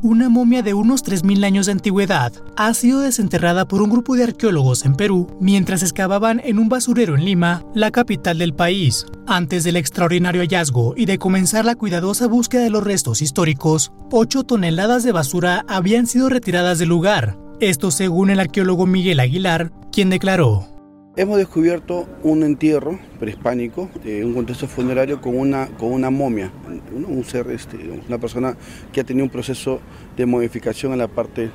una 0.00 0.30
momia 0.30 0.62
de 0.62 0.72
unos 0.72 1.04
3.000 1.04 1.44
años 1.44 1.66
de 1.66 1.72
antigüedad 1.72 2.32
ha 2.56 2.72
sido 2.72 3.00
desenterrada 3.00 3.68
por 3.68 3.82
un 3.82 3.90
grupo 3.90 4.16
de 4.16 4.24
arqueólogos 4.24 4.86
en 4.86 4.94
Perú 4.94 5.26
mientras 5.40 5.82
excavaban 5.82 6.40
en 6.42 6.58
un 6.58 6.70
basurero 6.70 7.16
en 7.16 7.26
Lima, 7.26 7.66
la 7.74 7.90
capital 7.90 8.38
del 8.38 8.54
país. 8.54 9.04
Antes 9.26 9.64
del 9.64 9.76
extraordinario 9.76 10.40
hallazgo 10.40 10.94
y 10.96 11.04
de 11.04 11.18
comenzar 11.18 11.66
la 11.66 11.74
cuidadosa 11.74 12.28
búsqueda 12.28 12.62
de 12.62 12.70
los 12.70 12.84
restos 12.84 13.20
históricos, 13.20 13.92
8 14.10 14.44
toneladas 14.44 15.02
de 15.02 15.12
basura 15.12 15.66
habían 15.68 16.06
sido 16.06 16.30
retiradas 16.30 16.78
del 16.78 16.88
lugar. 16.88 17.36
Esto 17.60 17.90
según 17.90 18.30
el 18.30 18.40
arqueólogo 18.40 18.86
Miguel 18.86 19.20
Aguilar, 19.20 19.70
quien 19.92 20.08
declaró. 20.08 20.77
Hemos 21.18 21.36
descubierto 21.36 22.06
un 22.22 22.44
entierro 22.44 22.96
prehispánico, 23.18 23.90
eh, 24.04 24.24
un 24.24 24.34
contexto 24.34 24.68
funerario 24.68 25.20
con 25.20 25.36
una, 25.36 25.66
con 25.66 25.90
una 25.90 26.10
momia, 26.10 26.52
un, 26.94 27.24
ser, 27.24 27.50
este, 27.50 27.76
una 28.06 28.18
persona 28.18 28.56
que 28.92 29.00
ha 29.00 29.04
tenido 29.04 29.24
un 29.24 29.30
proceso 29.30 29.80
de 30.16 30.26
modificación 30.26 30.92
en 30.92 30.98
la 30.98 31.08
parte 31.08 31.46
eh, 31.46 31.50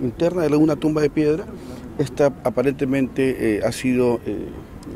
interna 0.00 0.48
de 0.48 0.56
una 0.56 0.76
tumba 0.76 1.02
de 1.02 1.10
piedra. 1.10 1.44
Esta 1.98 2.32
aparentemente 2.42 3.58
eh, 3.58 3.60
ha 3.62 3.70
sido 3.70 4.18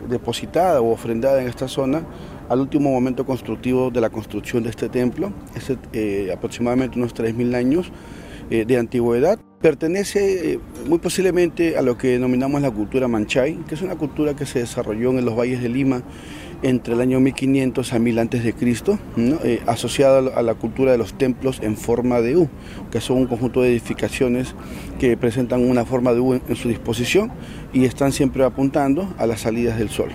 depositada 0.08 0.80
o 0.80 0.92
ofrendada 0.92 1.42
en 1.42 1.48
esta 1.48 1.68
zona 1.68 2.02
al 2.48 2.60
último 2.60 2.90
momento 2.90 3.26
constructivo 3.26 3.90
de 3.90 4.00
la 4.00 4.08
construcción 4.08 4.62
de 4.62 4.70
este 4.70 4.88
templo, 4.88 5.30
es 5.54 5.70
aproximadamente 6.32 6.98
unos 6.98 7.14
3.000 7.14 7.54
años 7.54 7.92
de 8.50 8.76
antigüedad. 8.76 9.38
Pertenece 9.60 10.52
eh, 10.52 10.58
muy 10.88 10.98
posiblemente 10.98 11.76
a 11.76 11.82
lo 11.82 11.98
que 11.98 12.08
denominamos 12.08 12.62
la 12.62 12.70
cultura 12.70 13.08
manchay, 13.08 13.56
que 13.68 13.74
es 13.74 13.82
una 13.82 13.96
cultura 13.96 14.34
que 14.34 14.46
se 14.46 14.60
desarrolló 14.60 15.10
en 15.10 15.24
los 15.24 15.36
valles 15.36 15.62
de 15.62 15.68
Lima 15.68 16.02
entre 16.62 16.94
el 16.94 17.00
año 17.00 17.20
1500 17.20 17.92
a 17.92 17.98
1000 17.98 18.18
antes 18.18 18.44
de 18.44 18.52
Cristo, 18.52 18.98
eh, 19.16 19.62
asociada 19.66 20.34
a 20.34 20.42
la 20.42 20.54
cultura 20.54 20.92
de 20.92 20.98
los 20.98 21.14
templos 21.14 21.58
en 21.62 21.76
forma 21.76 22.20
de 22.20 22.36
U, 22.36 22.48
que 22.90 23.00
son 23.00 23.18
un 23.18 23.26
conjunto 23.26 23.62
de 23.62 23.70
edificaciones 23.70 24.54
que 24.98 25.16
presentan 25.16 25.68
una 25.68 25.84
forma 25.84 26.12
de 26.12 26.20
U 26.20 26.34
en 26.34 26.56
su 26.56 26.68
disposición 26.68 27.30
y 27.72 27.84
están 27.84 28.12
siempre 28.12 28.44
apuntando 28.44 29.14
a 29.18 29.26
las 29.26 29.40
salidas 29.40 29.78
del 29.78 29.90
sol. 29.90 30.10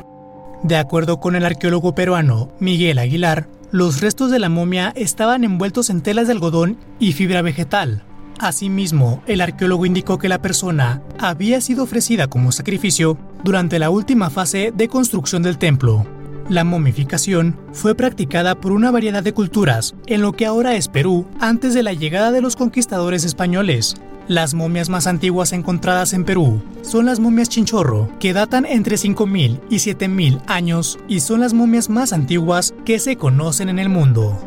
De 0.63 0.77
acuerdo 0.77 1.19
con 1.19 1.35
el 1.35 1.45
arqueólogo 1.45 1.93
peruano 1.93 2.51
Miguel 2.59 2.97
Aguilar, 2.99 3.47
los 3.71 4.01
restos 4.01 4.31
de 4.31 4.39
la 4.39 4.49
momia 4.49 4.93
estaban 4.95 5.43
envueltos 5.43 5.89
en 5.89 6.01
telas 6.01 6.27
de 6.27 6.33
algodón 6.33 6.77
y 6.99 7.13
fibra 7.13 7.41
vegetal, 7.41 8.03
Asimismo, 8.39 9.23
el 9.27 9.41
arqueólogo 9.41 9.85
indicó 9.85 10.17
que 10.17 10.29
la 10.29 10.41
persona 10.41 11.01
había 11.19 11.61
sido 11.61 11.83
ofrecida 11.83 12.27
como 12.27 12.51
sacrificio 12.51 13.17
durante 13.43 13.79
la 13.79 13.89
última 13.89 14.29
fase 14.29 14.73
de 14.75 14.87
construcción 14.87 15.41
del 15.41 15.57
templo. 15.57 16.05
La 16.49 16.63
momificación 16.63 17.57
fue 17.71 17.95
practicada 17.95 18.55
por 18.55 18.71
una 18.71 18.91
variedad 18.91 19.23
de 19.23 19.33
culturas 19.33 19.95
en 20.05 20.21
lo 20.21 20.33
que 20.33 20.45
ahora 20.45 20.75
es 20.75 20.89
Perú 20.89 21.25
antes 21.39 21.73
de 21.73 21.81
la 21.81 21.93
llegada 21.93 22.31
de 22.31 22.41
los 22.41 22.55
conquistadores 22.55 23.23
españoles. 23.23 23.95
Las 24.27 24.53
momias 24.53 24.89
más 24.89 25.07
antiguas 25.07 25.53
encontradas 25.53 26.13
en 26.13 26.23
Perú 26.23 26.61
son 26.81 27.05
las 27.05 27.19
momias 27.19 27.49
chinchorro, 27.49 28.09
que 28.19 28.33
datan 28.33 28.65
entre 28.65 28.95
5.000 28.95 29.59
y 29.69 29.75
7.000 29.75 30.41
años 30.47 30.99
y 31.07 31.21
son 31.21 31.39
las 31.39 31.53
momias 31.53 31.89
más 31.89 32.11
antiguas 32.11 32.73
que 32.85 32.99
se 32.99 33.17
conocen 33.17 33.69
en 33.69 33.79
el 33.79 33.89
mundo. 33.89 34.37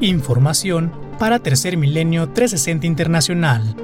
Información 0.00 0.92
para 1.18 1.38
Tercer 1.38 1.76
Milenio 1.76 2.30
360 2.30 2.86
Internacional. 2.86 3.76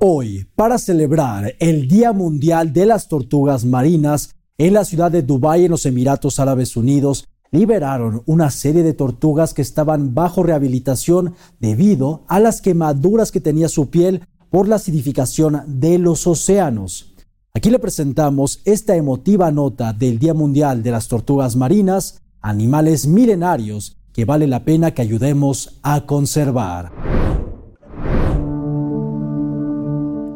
Hoy, 0.00 0.46
para 0.54 0.78
celebrar 0.78 1.54
el 1.58 1.88
Día 1.88 2.12
Mundial 2.12 2.72
de 2.72 2.86
las 2.86 3.08
Tortugas 3.08 3.64
Marinas, 3.64 4.34
en 4.56 4.74
la 4.74 4.84
ciudad 4.84 5.10
de 5.10 5.22
Dubái, 5.22 5.64
en 5.64 5.70
los 5.70 5.86
Emiratos 5.86 6.38
Árabes 6.38 6.76
Unidos, 6.76 7.28
liberaron 7.50 8.22
una 8.26 8.50
serie 8.50 8.82
de 8.82 8.94
tortugas 8.94 9.54
que 9.54 9.62
estaban 9.62 10.14
bajo 10.14 10.42
rehabilitación 10.42 11.34
debido 11.60 12.24
a 12.28 12.40
las 12.40 12.60
quemaduras 12.60 13.32
que 13.32 13.40
tenía 13.40 13.68
su 13.68 13.90
piel 13.90 14.26
por 14.50 14.68
la 14.68 14.76
acidificación 14.76 15.62
de 15.66 15.98
los 15.98 16.26
océanos. 16.26 17.14
Aquí 17.58 17.70
le 17.70 17.80
presentamos 17.80 18.60
esta 18.64 18.94
emotiva 18.94 19.50
nota 19.50 19.92
del 19.92 20.20
Día 20.20 20.32
Mundial 20.32 20.84
de 20.84 20.92
las 20.92 21.08
Tortugas 21.08 21.56
Marinas, 21.56 22.22
animales 22.40 23.08
milenarios 23.08 23.96
que 24.12 24.24
vale 24.24 24.46
la 24.46 24.64
pena 24.64 24.92
que 24.92 25.02
ayudemos 25.02 25.80
a 25.82 26.06
conservar. 26.06 26.92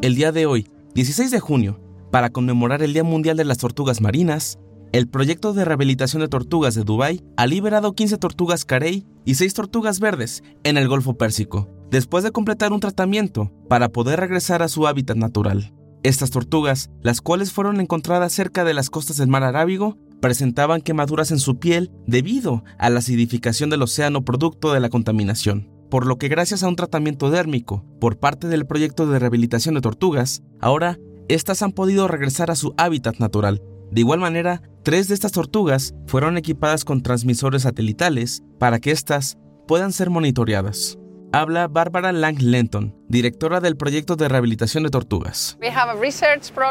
El 0.02 0.16
día 0.16 0.32
de 0.32 0.46
hoy, 0.46 0.66
16 0.96 1.30
de 1.30 1.38
junio, 1.38 1.78
para 2.10 2.30
conmemorar 2.30 2.82
el 2.82 2.92
Día 2.92 3.04
Mundial 3.04 3.36
de 3.36 3.44
las 3.44 3.58
Tortugas 3.58 4.00
Marinas, 4.00 4.58
el 4.90 5.06
proyecto 5.06 5.52
de 5.52 5.64
rehabilitación 5.64 6.22
de 6.22 6.28
tortugas 6.28 6.74
de 6.74 6.82
Dubái 6.82 7.22
ha 7.36 7.46
liberado 7.46 7.92
15 7.92 8.18
tortugas 8.18 8.64
carey 8.64 9.06
y 9.24 9.36
6 9.36 9.54
tortugas 9.54 10.00
verdes 10.00 10.42
en 10.64 10.76
el 10.76 10.88
Golfo 10.88 11.14
Pérsico, 11.14 11.68
después 11.88 12.24
de 12.24 12.32
completar 12.32 12.72
un 12.72 12.80
tratamiento 12.80 13.52
para 13.68 13.90
poder 13.90 14.18
regresar 14.18 14.60
a 14.64 14.66
su 14.66 14.88
hábitat 14.88 15.16
natural. 15.16 15.72
Estas 16.02 16.30
tortugas, 16.30 16.90
las 17.00 17.20
cuales 17.20 17.52
fueron 17.52 17.80
encontradas 17.80 18.32
cerca 18.32 18.64
de 18.64 18.74
las 18.74 18.90
costas 18.90 19.18
del 19.18 19.28
mar 19.28 19.44
Arábigo, 19.44 19.98
presentaban 20.20 20.80
quemaduras 20.80 21.30
en 21.30 21.38
su 21.38 21.60
piel 21.60 21.92
debido 22.06 22.64
a 22.78 22.90
la 22.90 22.98
acidificación 22.98 23.70
del 23.70 23.82
océano 23.82 24.24
producto 24.24 24.72
de 24.72 24.80
la 24.80 24.88
contaminación, 24.88 25.70
por 25.90 26.06
lo 26.06 26.18
que 26.18 26.28
gracias 26.28 26.64
a 26.64 26.68
un 26.68 26.74
tratamiento 26.74 27.30
dérmico 27.30 27.84
por 28.00 28.18
parte 28.18 28.48
del 28.48 28.66
proyecto 28.66 29.06
de 29.06 29.20
rehabilitación 29.20 29.76
de 29.76 29.80
tortugas, 29.80 30.42
ahora 30.60 30.98
estas 31.28 31.62
han 31.62 31.70
podido 31.70 32.08
regresar 32.08 32.50
a 32.50 32.56
su 32.56 32.74
hábitat 32.78 33.18
natural. 33.18 33.62
De 33.92 34.00
igual 34.00 34.18
manera, 34.18 34.60
tres 34.82 35.06
de 35.06 35.14
estas 35.14 35.32
tortugas 35.32 35.94
fueron 36.06 36.36
equipadas 36.36 36.84
con 36.84 37.02
transmisores 37.02 37.62
satelitales 37.62 38.42
para 38.58 38.80
que 38.80 38.90
éstas 38.90 39.38
puedan 39.68 39.92
ser 39.92 40.10
monitoreadas 40.10 40.98
habla 41.32 41.66
Bárbara 41.66 42.12
Lang 42.12 42.40
Lenton, 42.40 42.94
directora 43.08 43.60
del 43.60 43.76
proyecto 43.76 44.16
de 44.16 44.28
rehabilitación 44.28 44.84
de 44.84 44.90
tortugas. 44.90 45.58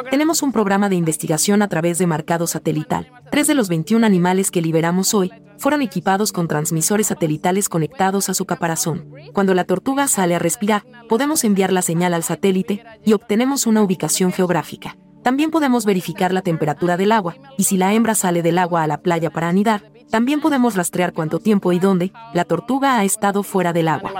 Tenemos 0.10 0.42
un 0.44 0.52
programa 0.52 0.88
de 0.90 0.96
investigación 0.96 1.62
a 1.62 1.68
través 1.68 1.98
de 1.98 2.08
marcado 2.08 2.48
satelital. 2.48 3.12
Tres 3.32 3.48
de 3.48 3.56
los 3.56 3.70
21 3.70 4.06
animales 4.06 4.52
que 4.52 4.62
liberamos 4.62 5.14
hoy 5.14 5.32
fueron 5.58 5.82
equipados 5.82 6.32
con 6.32 6.48
transmisores 6.48 7.08
satelitales 7.08 7.70
conectados 7.70 8.30
a 8.30 8.34
su 8.34 8.46
caparazón. 8.46 9.12
Cuando 9.34 9.54
la 9.54 9.66
tortuga 9.66 10.08
sale 10.08 10.36
a 10.36 10.40
respirar, 10.40 10.84
podemos 11.10 11.44
enviar 11.44 11.72
la 11.72 11.82
señal 11.82 12.14
al 12.14 12.24
satélite 12.24 12.84
y 13.06 13.14
obtenemos 13.14 13.68
una 13.68 13.82
ubicación 13.82 14.32
geográfica. 14.32 14.98
También 15.24 15.52
podemos 15.52 15.86
verificar 15.86 16.34
la 16.34 16.42
temperatura 16.42 16.98
del 16.98 17.12
agua, 17.12 17.36
y 17.58 17.66
si 17.66 17.78
la 17.78 17.94
hembra 17.94 18.16
sale 18.16 18.42
del 18.42 18.58
agua 18.58 18.82
a 18.82 18.88
la 18.88 19.02
playa 19.02 19.30
para 19.30 19.50
anidar, 19.50 19.92
también 20.12 20.42
podemos 20.42 20.76
rastrear 20.76 21.14
cuánto 21.14 21.40
tiempo 21.40 21.72
y 21.72 21.80
dónde 21.80 22.12
la 22.34 22.46
tortuga 22.46 23.00
ha 23.00 23.06
estado 23.06 23.44
fuera 23.44 23.74
del 23.74 23.88
agua. 23.88 24.12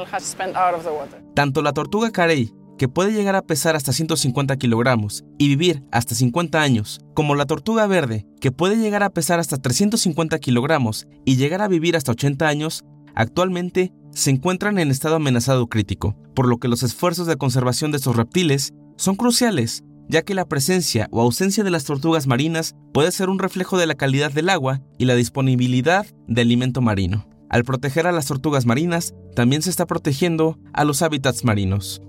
Tanto 1.36 1.62
la 1.62 1.74
tortuga 1.74 2.12
carey, 2.12 2.54
que 2.78 2.88
puede 2.88 3.14
llegar 3.14 3.36
a 3.36 3.44
pesar 3.44 3.76
hasta 3.76 3.94
150 3.94 4.56
kilogramos 4.58 5.24
y 5.38 5.50
vivir 5.50 5.84
hasta 5.92 6.16
50 6.16 6.62
años, 6.62 7.02
como 7.14 7.36
la 7.36 7.46
tortuga 7.46 7.86
verde, 7.86 8.26
que 8.40 8.52
puede 8.52 8.78
llegar 8.78 9.04
a 9.04 9.12
pesar 9.12 9.40
hasta 9.40 9.58
350 9.58 10.40
kilogramos 10.40 11.08
y 11.26 11.36
llegar 11.36 11.62
a 11.62 11.68
vivir 11.68 11.96
hasta 11.96 12.14
80 12.14 12.48
años, 12.48 12.84
actualmente 13.14 13.94
se 14.14 14.32
encuentran 14.32 14.80
en 14.80 14.90
estado 14.90 15.18
amenazado 15.18 15.68
crítico, 15.68 16.16
por 16.34 16.48
lo 16.48 16.58
que 16.58 16.70
los 16.70 16.84
esfuerzos 16.84 17.28
de 17.28 17.38
conservación 17.38 17.92
de 17.92 17.98
estos 17.98 18.16
reptiles 18.16 18.74
son 18.96 19.16
cruciales 19.16 19.84
ya 20.08 20.24
que 20.24 20.34
la 20.34 20.46
presencia 20.46 21.08
o 21.12 21.22
ausencia 21.22 21.64
de 21.64 21.72
las 21.72 21.86
tortugas 21.86 22.28
marinas 22.28 22.76
puede 22.94 23.12
ser 23.12 23.30
un 23.30 23.40
reflejo 23.40 23.78
de 23.78 23.88
la 23.88 23.96
calidad 23.96 24.32
del 24.32 24.50
agua 24.50 24.82
y 24.98 25.06
la 25.06 25.16
disponibilidad 25.16 26.06
de 26.28 26.42
alimento 26.42 26.82
marino. 26.82 27.31
Al 27.52 27.66
proteger 27.66 28.08
a 28.08 28.14
las 28.14 28.28
tortugas 28.28 28.66
marinas, 28.66 29.14
también 29.36 29.62
se 29.62 29.70
está 29.70 29.86
protegiendo 29.86 30.58
a 30.72 30.86
los 30.86 31.02
hábitats 31.02 31.44
marinos. 31.44 32.02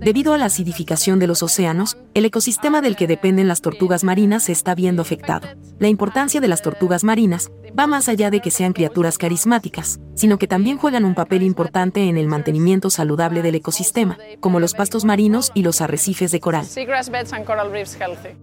Debido 0.00 0.32
a 0.32 0.38
la 0.38 0.46
acidificación 0.46 1.18
de 1.18 1.26
los 1.26 1.42
océanos, 1.42 1.98
el 2.14 2.24
ecosistema 2.24 2.80
del 2.80 2.96
que 2.96 3.06
dependen 3.06 3.46
las 3.46 3.60
tortugas 3.60 4.04
marinas 4.04 4.44
se 4.44 4.52
está 4.52 4.74
viendo 4.74 5.02
afectado. 5.02 5.48
La 5.78 5.88
importancia 5.88 6.40
de 6.40 6.48
las 6.48 6.62
tortugas 6.62 7.04
marinas 7.04 7.50
va 7.78 7.86
más 7.86 8.08
allá 8.08 8.30
de 8.30 8.40
que 8.40 8.50
sean 8.50 8.72
criaturas 8.72 9.18
carismáticas, 9.18 10.00
sino 10.14 10.38
que 10.38 10.48
también 10.48 10.78
juegan 10.78 11.04
un 11.04 11.14
papel 11.14 11.42
importante 11.42 12.08
en 12.08 12.16
el 12.16 12.26
mantenimiento 12.26 12.88
saludable 12.88 13.42
del 13.42 13.56
ecosistema, 13.56 14.16
como 14.40 14.60
los 14.60 14.72
pastos 14.72 15.04
marinos 15.04 15.52
y 15.52 15.62
los 15.62 15.82
arrecifes 15.82 16.32
de 16.32 16.40
coral. 16.40 16.66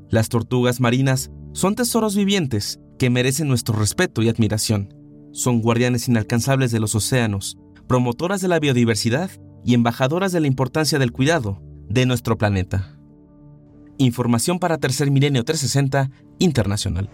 Las 0.09 0.29
tortugas 0.29 0.79
marinas 0.79 1.31
son 1.53 1.73
tesoros 1.73 2.15
vivientes 2.15 2.79
que 2.99 3.09
merecen 3.09 3.47
nuestro 3.47 3.75
respeto 3.75 4.21
y 4.21 4.29
admiración 4.29 5.04
son 5.35 5.61
guardianes 5.61 6.07
inalcanzables 6.07 6.71
de 6.71 6.79
los 6.79 6.95
océanos, 6.95 7.57
promotoras 7.87 8.39
de 8.39 8.47
la 8.47 8.57
biodiversidad 8.57 9.29
y 9.65 9.73
embajadoras 9.73 10.31
de 10.31 10.39
la 10.39 10.47
importancia 10.47 10.97
del 10.97 11.11
cuidado 11.11 11.61
de 11.89 12.05
nuestro 12.05 12.37
planeta. 12.37 12.97
Información 13.97 14.59
para 14.59 14.77
Tercer 14.77 15.11
Milenio 15.11 15.43
360 15.43 16.09
Internacional. 16.39 17.09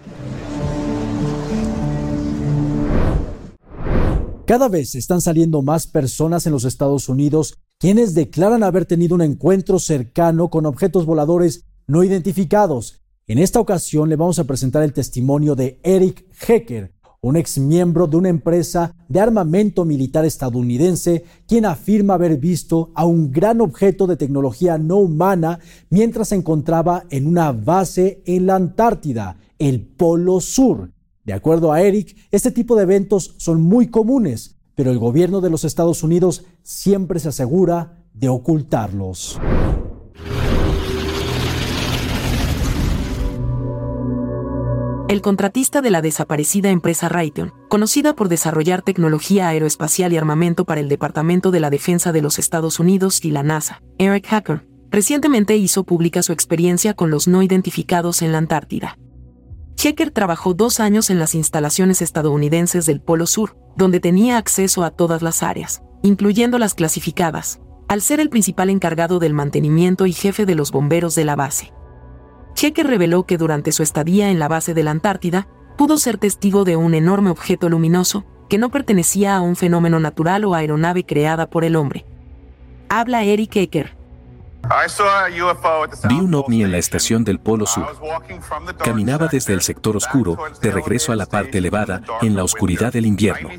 Cada 4.46 4.70
vez 4.70 4.94
están 4.96 5.22
saliendo 5.22 5.64
más 5.64 5.88
personas 5.88 6.46
en 6.46 6.52
los 6.52 6.64
Estados 6.64 7.10
Unidos 7.10 7.58
quienes 7.80 8.14
declaran 8.14 8.62
haber 8.62 8.86
tenido 8.86 9.16
un 9.16 9.22
encuentro 9.22 9.80
cercano 9.80 10.50
con 10.50 10.68
objetos 10.68 11.06
voladores 11.06 11.66
no 11.88 12.04
identificados 12.04 13.02
En 13.28 13.40
esta 13.40 13.60
ocasión 13.60 14.10
le 14.10 14.16
vamos 14.16 14.38
a 14.38 14.44
presentar 14.44 14.84
el 14.84 14.94
testimonio 14.94 15.56
de 15.56 15.80
Eric 15.84 16.26
Hecker, 16.48 16.94
un 17.24 17.36
ex 17.36 17.60
miembro 17.60 18.08
de 18.08 18.18
una 18.18 18.30
empresa 18.30 18.96
de 19.08 19.20
armamento 19.20 19.86
militar 19.86 20.26
estadounidense, 20.26 21.24
quien 21.48 21.66
afirma 21.66 22.16
haber 22.16 22.38
visto 22.38 22.90
a 22.96 23.06
un 23.06 23.32
gran 23.32 23.62
objeto 23.62 24.08
de 24.08 24.18
tecnología 24.18 24.80
no 24.80 24.98
humana 24.98 25.60
mientras 25.92 26.30
se 26.30 26.36
encontraba 26.36 27.04
en 27.12 27.28
una 27.28 27.52
base 27.52 28.24
en 28.26 28.48
la 28.48 28.56
Antártida, 28.56 29.38
el 29.60 29.82
Polo 29.86 30.40
Sur. 30.40 30.94
De 31.24 31.34
acuerdo 31.34 31.72
a 31.72 31.84
Eric, 31.84 32.18
este 32.32 32.50
tipo 32.50 32.76
de 32.76 32.84
eventos 32.84 33.36
son 33.38 33.62
muy 33.62 33.88
comunes, 33.90 34.56
pero 34.74 34.90
el 34.90 34.98
gobierno 34.98 35.42
de 35.42 35.52
los 35.52 35.64
Estados 35.64 36.02
Unidos 36.02 36.46
siempre 36.64 37.20
se 37.20 37.30
asegura 37.30 38.04
de 38.16 38.30
ocultarlos. 38.30 39.40
El 45.12 45.22
contratista 45.22 45.82
de 45.82 45.92
la 45.92 46.02
desaparecida 46.02 46.70
empresa 46.70 47.10
Raytheon, 47.10 47.54
conocida 47.68 48.16
por 48.16 48.30
desarrollar 48.30 48.82
tecnología 48.82 49.50
aeroespacial 49.50 50.14
y 50.14 50.18
armamento 50.18 50.64
para 50.64 50.80
el 50.80 50.88
Departamento 50.88 51.52
de 51.52 51.60
la 51.60 51.70
Defensa 51.70 52.14
de 52.14 52.22
los 52.22 52.40
Estados 52.40 52.80
Unidos 52.80 53.26
y 53.26 53.32
la 53.32 53.44
NASA, 53.44 53.82
Eric 53.98 54.28
Hacker, 54.28 54.66
recientemente 54.90 55.58
hizo 55.58 55.84
pública 55.84 56.24
su 56.24 56.32
experiencia 56.32 56.94
con 56.94 57.12
los 57.12 57.28
no 57.28 57.44
identificados 57.44 58.22
en 58.22 58.32
la 58.32 58.38
Antártida. 58.38 58.98
Hacker 59.76 60.12
trabajó 60.12 60.54
dos 60.54 60.80
años 60.80 61.10
en 61.10 61.20
las 61.20 61.36
instalaciones 61.36 62.02
estadounidenses 62.02 62.86
del 62.86 63.02
Polo 63.02 63.28
Sur, 63.28 63.58
donde 63.76 64.00
tenía 64.00 64.38
acceso 64.38 64.86
a 64.86 64.92
todas 64.92 65.22
las 65.22 65.44
áreas, 65.44 65.82
incluyendo 66.04 66.58
las 66.58 66.74
clasificadas, 66.74 67.60
al 67.90 68.02
ser 68.02 68.22
el 68.22 68.30
principal 68.30 68.70
encargado 68.70 69.20
del 69.20 69.34
mantenimiento 69.34 70.06
y 70.06 70.14
jefe 70.14 70.46
de 70.46 70.56
los 70.56 70.72
bomberos 70.72 71.16
de 71.16 71.26
la 71.26 71.36
base. 71.36 71.74
Cheque 72.54 72.84
reveló 72.84 73.24
que 73.24 73.38
durante 73.38 73.72
su 73.72 73.84
estadía 73.84 74.30
en 74.30 74.40
la 74.40 74.48
base 74.48 74.74
de 74.74 74.84
la 74.84 74.92
Antártida, 74.92 75.48
pudo 75.78 75.98
ser 75.98 76.18
testigo 76.18 76.64
de 76.64 76.76
un 76.76 76.94
enorme 76.94 77.30
objeto 77.30 77.70
luminoso 77.70 78.26
que 78.50 78.58
no 78.58 78.70
pertenecía 78.70 79.36
a 79.36 79.42
un 79.42 79.56
fenómeno 79.56 80.00
natural 80.00 80.46
o 80.46 80.54
aeronave 80.54 81.06
creada 81.06 81.50
por 81.50 81.64
el 81.64 81.76
hombre. 81.76 82.06
Habla 82.90 83.24
Eric 83.24 83.56
Ecker, 83.56 83.96
Vi 86.08 86.16
un 86.16 86.34
ovni 86.34 86.64
en 86.64 86.72
la 86.72 86.78
estación 86.78 87.24
del 87.24 87.40
Polo 87.40 87.66
Sur. 87.66 87.88
Caminaba 88.84 89.28
desde 89.28 89.54
el 89.54 89.62
sector 89.62 89.98
oscuro, 89.98 90.38
de 90.62 90.72
regreso 90.72 91.12
a 91.12 91.16
la 91.16 91.26
parte 91.26 91.58
elevada, 91.58 92.02
en 92.22 92.36
la 92.36 92.44
oscuridad 92.44 92.94
del 92.94 93.06
invierno. 93.06 93.50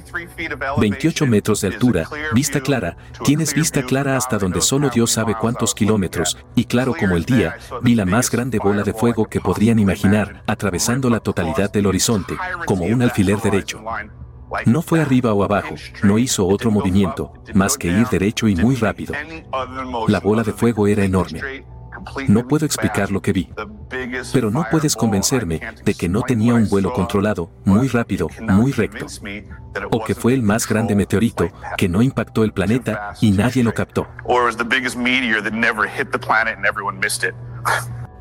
28 0.79 1.27
metros 1.27 1.61
de 1.61 1.69
altura, 1.69 2.09
vista 2.33 2.61
clara, 2.61 2.97
tienes 3.25 3.55
vista 3.55 3.83
clara 3.83 4.17
hasta 4.17 4.39
donde 4.39 4.61
solo 4.61 4.91
Dios 4.91 5.11
sabe 5.11 5.35
cuántos 5.35 5.75
kilómetros, 5.75 6.39
y 6.55 6.65
claro 6.65 6.95
como 6.99 7.17
el 7.17 7.25
día, 7.25 7.57
vi 7.83 7.95
la 7.95 8.05
más 8.07 8.31
grande 8.31 8.59
bola 8.59 8.83
de 8.83 8.95
fuego 8.95 9.27
que 9.27 9.41
podrían 9.41 9.79
imaginar, 9.79 10.43
atravesando 10.47 11.11
la 11.11 11.21
totalidad 11.21 11.71
del 11.71 11.87
horizonte, 11.87 12.37
como 12.67 12.85
un 12.85 13.03
alfiler 13.03 13.39
derecho. 13.39 13.83
No 14.67 14.83
fue 14.83 15.01
arriba 15.01 15.33
o 15.33 15.45
abajo, 15.45 15.75
no 16.03 16.19
hizo 16.19 16.47
otro 16.47 16.71
movimiento, 16.71 17.33
más 17.55 17.77
que 17.79 17.89
ir 17.89 18.07
derecho 18.09 18.49
y 18.49 18.57
muy 18.57 18.77
rápido. 18.77 19.15
La 20.09 20.21
bola 20.21 20.43
de 20.43 20.53
fuego 20.53 20.87
era 20.87 21.05
enorme. 21.05 21.65
No 22.29 22.49
puedo 22.49 22.67
explicar 22.67 23.11
lo 23.11 23.23
que 23.23 23.33
vi, 23.33 23.49
pero 24.33 24.51
no 24.51 24.67
puedes 24.71 24.97
convencerme 24.97 25.61
de 25.85 25.95
que 25.95 26.09
no 26.09 26.23
tenía 26.23 26.55
un 26.55 26.69
vuelo 26.69 26.93
controlado, 26.93 27.51
muy 27.65 27.89
rápido, 27.89 28.29
muy 28.41 28.73
recto, 28.73 29.07
o 29.91 30.05
que 30.05 30.15
fue 30.15 30.35
el 30.35 30.43
más 30.43 30.67
grande 30.67 30.97
meteorito 30.97 31.49
que 31.77 31.89
no 31.89 32.03
impactó 32.03 32.45
el 32.45 32.53
planeta 32.53 33.15
y 33.21 33.31
nadie 33.31 33.63
lo 33.63 33.73
captó 33.73 34.09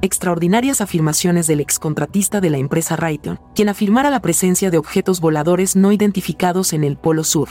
extraordinarias 0.02 0.82
afirmaciones 0.82 1.46
del 1.46 1.60
excontratista 1.60 2.42
de 2.42 2.50
la 2.50 2.58
empresa 2.58 2.96
Raytheon, 2.96 3.40
quien 3.54 3.70
afirmara 3.70 4.10
la 4.10 4.22
presencia 4.22 4.72
de 4.72 4.78
objetos 4.78 5.22
voladores 5.22 5.76
no 5.76 5.92
identificados 5.92 6.74
en 6.74 6.84
el 6.84 6.98
Polo 6.98 7.24
Sur. 7.24 7.50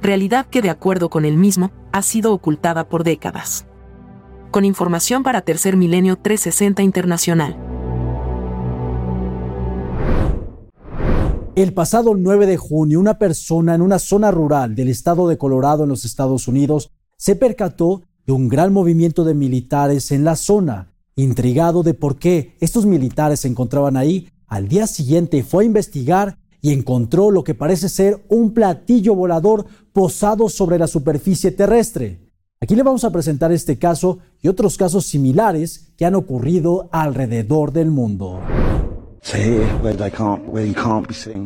Realidad 0.00 0.46
que, 0.46 0.62
de 0.62 0.70
acuerdo 0.70 1.10
con 1.10 1.26
él 1.26 1.36
mismo, 1.36 1.70
ha 1.92 2.02
sido 2.02 2.32
ocultada 2.32 2.88
por 2.88 3.04
décadas. 3.04 3.66
Con 4.50 4.64
información 4.64 5.22
para 5.22 5.42
Tercer 5.42 5.76
Milenio 5.76 6.16
360 6.16 6.82
Internacional. 6.82 7.56
El 11.56 11.74
pasado 11.74 12.14
9 12.16 12.46
de 12.46 12.56
junio, 12.56 12.98
una 12.98 13.18
persona 13.18 13.74
en 13.74 13.82
una 13.82 13.98
zona 13.98 14.30
rural 14.30 14.74
del 14.74 14.88
estado 14.88 15.28
de 15.28 15.36
Colorado 15.36 15.82
en 15.82 15.90
los 15.90 16.06
Estados 16.06 16.48
Unidos 16.48 16.90
se 17.18 17.36
percató 17.36 18.02
de 18.24 18.32
un 18.32 18.48
gran 18.48 18.72
movimiento 18.72 19.24
de 19.24 19.34
militares 19.34 20.10
en 20.10 20.24
la 20.24 20.36
zona 20.36 20.89
Intrigado 21.20 21.82
de 21.82 21.92
por 21.92 22.18
qué 22.18 22.56
estos 22.60 22.86
militares 22.86 23.40
se 23.40 23.48
encontraban 23.48 23.98
ahí, 23.98 24.30
al 24.46 24.68
día 24.68 24.86
siguiente 24.86 25.42
fue 25.42 25.64
a 25.64 25.66
investigar 25.66 26.38
y 26.62 26.72
encontró 26.72 27.30
lo 27.30 27.44
que 27.44 27.54
parece 27.54 27.90
ser 27.90 28.24
un 28.30 28.54
platillo 28.54 29.14
volador 29.14 29.66
posado 29.92 30.48
sobre 30.48 30.78
la 30.78 30.86
superficie 30.86 31.50
terrestre. 31.50 32.20
Aquí 32.58 32.74
le 32.74 32.82
vamos 32.82 33.04
a 33.04 33.10
presentar 33.10 33.52
este 33.52 33.78
caso 33.78 34.18
y 34.40 34.48
otros 34.48 34.78
casos 34.78 35.04
similares 35.04 35.92
que 35.98 36.06
han 36.06 36.14
ocurrido 36.14 36.88
alrededor 36.90 37.70
del 37.72 37.90
mundo. 37.90 38.40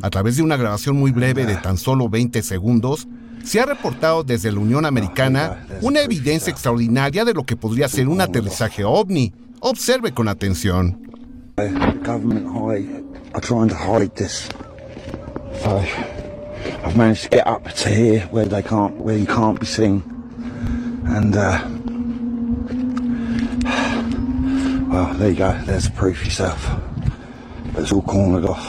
A 0.02 0.10
través 0.10 0.36
de 0.36 0.42
una 0.44 0.56
grabación 0.56 0.96
muy 0.96 1.10
breve 1.10 1.46
de 1.46 1.56
tan 1.56 1.78
solo 1.78 2.08
20 2.08 2.42
segundos, 2.44 3.08
se 3.42 3.58
ha 3.60 3.66
reportado 3.66 4.22
desde 4.22 4.52
la 4.52 4.60
Unión 4.60 4.86
Americana 4.86 5.66
una 5.82 6.00
evidencia 6.00 6.52
extraordinaria 6.52 7.24
de 7.24 7.34
lo 7.34 7.42
que 7.42 7.56
podría 7.56 7.88
ser 7.88 8.06
un 8.06 8.20
aterrizaje 8.20 8.84
ovni 8.84 9.34
Observe 9.66 10.12
con 10.12 10.28
atención. 10.28 11.00
I've 16.84 16.96
managed 16.98 17.22
to 17.22 17.28
get 17.30 17.46
up 17.46 17.64
to 17.64 17.88
here 17.88 18.28
where 18.30 18.44
they 18.44 18.62
can't, 18.62 18.94
where 18.96 19.16
you 19.16 19.24
can't 19.24 19.58
be 19.58 19.64
seen, 19.64 20.02
and 21.06 21.34
uh, 21.34 21.64
well, 24.92 25.14
there 25.14 25.30
you 25.30 25.36
go. 25.36 25.58
There's 25.64 25.84
the 25.84 25.92
proof 25.96 26.22
yourself. 26.22 26.68
It's 27.78 27.90
all 27.90 28.02
cornered 28.02 28.44
off. 28.44 28.68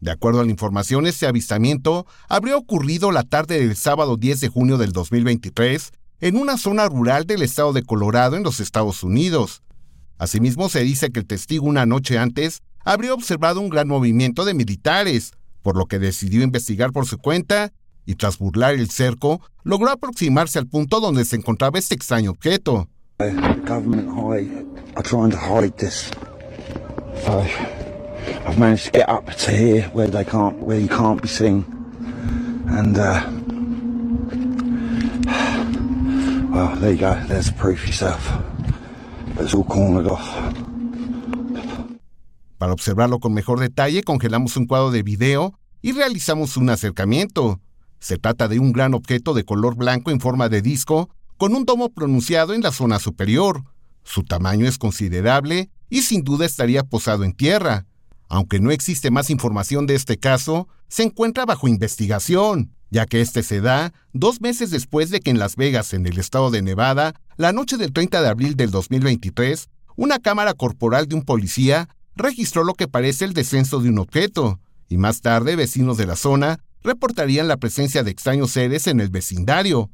De 0.00 0.10
acuerdo 0.12 0.40
a 0.40 0.44
la 0.44 0.50
información, 0.50 1.06
este 1.06 1.26
avistamiento 1.26 2.06
habría 2.28 2.56
ocurrido 2.56 3.10
la 3.10 3.24
tarde 3.24 3.58
del 3.58 3.74
sábado 3.74 4.16
10 4.16 4.40
de 4.40 4.48
junio 4.48 4.78
del 4.78 4.92
2023 4.92 5.92
en 6.22 6.36
una 6.36 6.56
zona 6.56 6.88
rural 6.88 7.26
del 7.26 7.42
estado 7.42 7.72
de 7.72 7.82
Colorado 7.82 8.36
en 8.36 8.44
los 8.44 8.60
Estados 8.60 9.02
Unidos. 9.02 9.62
Asimismo, 10.18 10.68
se 10.68 10.84
dice 10.84 11.10
que 11.10 11.18
el 11.18 11.26
testigo 11.26 11.66
una 11.66 11.84
noche 11.84 12.16
antes 12.16 12.62
habría 12.84 13.12
observado 13.12 13.60
un 13.60 13.68
gran 13.68 13.88
movimiento 13.88 14.44
de 14.44 14.54
militares, 14.54 15.32
por 15.62 15.76
lo 15.76 15.86
que 15.86 15.98
decidió 15.98 16.42
investigar 16.42 16.92
por 16.92 17.06
su 17.06 17.18
cuenta 17.18 17.72
y 18.06 18.14
tras 18.14 18.38
burlar 18.38 18.74
el 18.74 18.88
cerco, 18.88 19.40
logró 19.64 19.90
aproximarse 19.90 20.60
al 20.60 20.68
punto 20.68 21.00
donde 21.00 21.24
se 21.24 21.34
encontraba 21.34 21.80
este 21.80 21.96
extraño 21.96 22.30
objeto. 22.30 22.88
Well, 36.52 36.78
there 36.80 36.92
you 36.92 36.98
go. 36.98 37.14
There's 37.28 37.50
proof 37.50 37.86
yourself. 37.86 38.20
Para 42.58 42.72
observarlo 42.74 43.20
con 43.20 43.32
mejor 43.32 43.58
detalle, 43.58 44.02
congelamos 44.02 44.58
un 44.58 44.66
cuadro 44.66 44.90
de 44.90 45.02
video 45.02 45.58
y 45.80 45.92
realizamos 45.92 46.58
un 46.58 46.68
acercamiento. 46.68 47.58
Se 48.00 48.18
trata 48.18 48.48
de 48.48 48.58
un 48.58 48.72
gran 48.72 48.92
objeto 48.92 49.32
de 49.32 49.44
color 49.44 49.76
blanco 49.76 50.10
en 50.10 50.20
forma 50.20 50.50
de 50.50 50.60
disco, 50.60 51.08
con 51.38 51.54
un 51.54 51.64
domo 51.64 51.88
pronunciado 51.88 52.52
en 52.52 52.60
la 52.60 52.70
zona 52.70 52.98
superior. 52.98 53.64
Su 54.04 54.22
tamaño 54.22 54.66
es 54.66 54.76
considerable 54.76 55.70
y 55.88 56.02
sin 56.02 56.22
duda 56.22 56.44
estaría 56.44 56.82
posado 56.84 57.24
en 57.24 57.32
tierra. 57.32 57.86
Aunque 58.28 58.60
no 58.60 58.70
existe 58.70 59.10
más 59.10 59.30
información 59.30 59.86
de 59.86 59.94
este 59.94 60.18
caso, 60.18 60.68
se 60.88 61.04
encuentra 61.04 61.46
bajo 61.46 61.66
investigación 61.66 62.72
ya 62.92 63.06
que 63.06 63.22
este 63.22 63.42
se 63.42 63.62
da 63.62 63.94
dos 64.12 64.42
meses 64.42 64.70
después 64.70 65.08
de 65.08 65.20
que 65.20 65.30
en 65.30 65.38
Las 65.38 65.56
Vegas, 65.56 65.94
en 65.94 66.06
el 66.06 66.18
estado 66.18 66.50
de 66.50 66.60
Nevada, 66.60 67.14
la 67.38 67.50
noche 67.50 67.78
del 67.78 67.90
30 67.90 68.20
de 68.20 68.28
abril 68.28 68.54
del 68.54 68.70
2023, 68.70 69.70
una 69.96 70.18
cámara 70.18 70.52
corporal 70.52 71.08
de 71.08 71.14
un 71.14 71.22
policía 71.22 71.88
registró 72.14 72.64
lo 72.64 72.74
que 72.74 72.88
parece 72.88 73.24
el 73.24 73.32
descenso 73.32 73.80
de 73.80 73.88
un 73.88 73.98
objeto, 73.98 74.60
y 74.90 74.98
más 74.98 75.22
tarde 75.22 75.56
vecinos 75.56 75.96
de 75.96 76.04
la 76.04 76.16
zona 76.16 76.60
reportarían 76.82 77.48
la 77.48 77.56
presencia 77.56 78.02
de 78.02 78.10
extraños 78.10 78.50
seres 78.50 78.86
en 78.86 79.00
el 79.00 79.08
vecindario. 79.08 79.88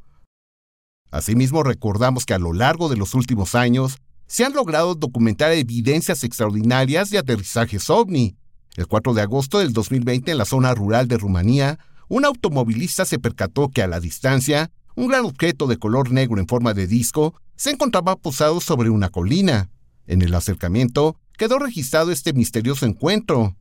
Asimismo, 1.12 1.62
recordamos 1.62 2.27
que 2.27 2.35
a 2.35 2.39
lo 2.41 2.53
largo 2.53 2.89
de 2.89 2.97
los 2.97 3.14
últimos 3.14 3.55
años 3.55 3.99
se 4.27 4.45
han 4.45 4.55
logrado 4.55 4.97
documentar 4.97 5.53
evidencias 5.53 6.25
extraordinarias 6.25 7.11
de 7.11 7.18
aterrizajes 7.18 7.91
ovni. 7.91 8.37
El 8.75 8.89
4 8.89 9.14
de 9.14 9.22
agosto 9.22 9.61
del 9.61 9.72
2020 9.72 10.33
en 10.33 10.39
la 10.39 10.45
zona 10.45 10.75
rural 10.75 11.07
de 11.07 11.16
Rumanía, 11.16 11.79
un 12.09 12.25
automovilista 12.25 13.05
se 13.05 13.19
percató 13.19 13.69
que 13.69 13.83
a 13.83 13.87
la 13.87 14.01
distancia, 14.01 14.71
un 14.95 15.09
gran 15.09 15.25
objeto 15.25 15.67
de 15.67 15.79
color 15.79 16.11
negro 16.11 16.41
en 16.41 16.49
forma 16.49 16.75
de 16.75 16.87
disco 16.87 17.35
se 17.57 17.71
encontraba 17.71 18.17
posado 18.17 18.61
sobre 18.61 18.91
una 18.91 19.11
colina. 19.11 19.71
En 20.07 20.23
el 20.23 20.35
acercamiento 20.35 21.17
quedó 21.37 21.59
registrado 21.59 22.11
este 22.11 22.33
misterioso 22.33 22.87
encuentro. 22.87 23.57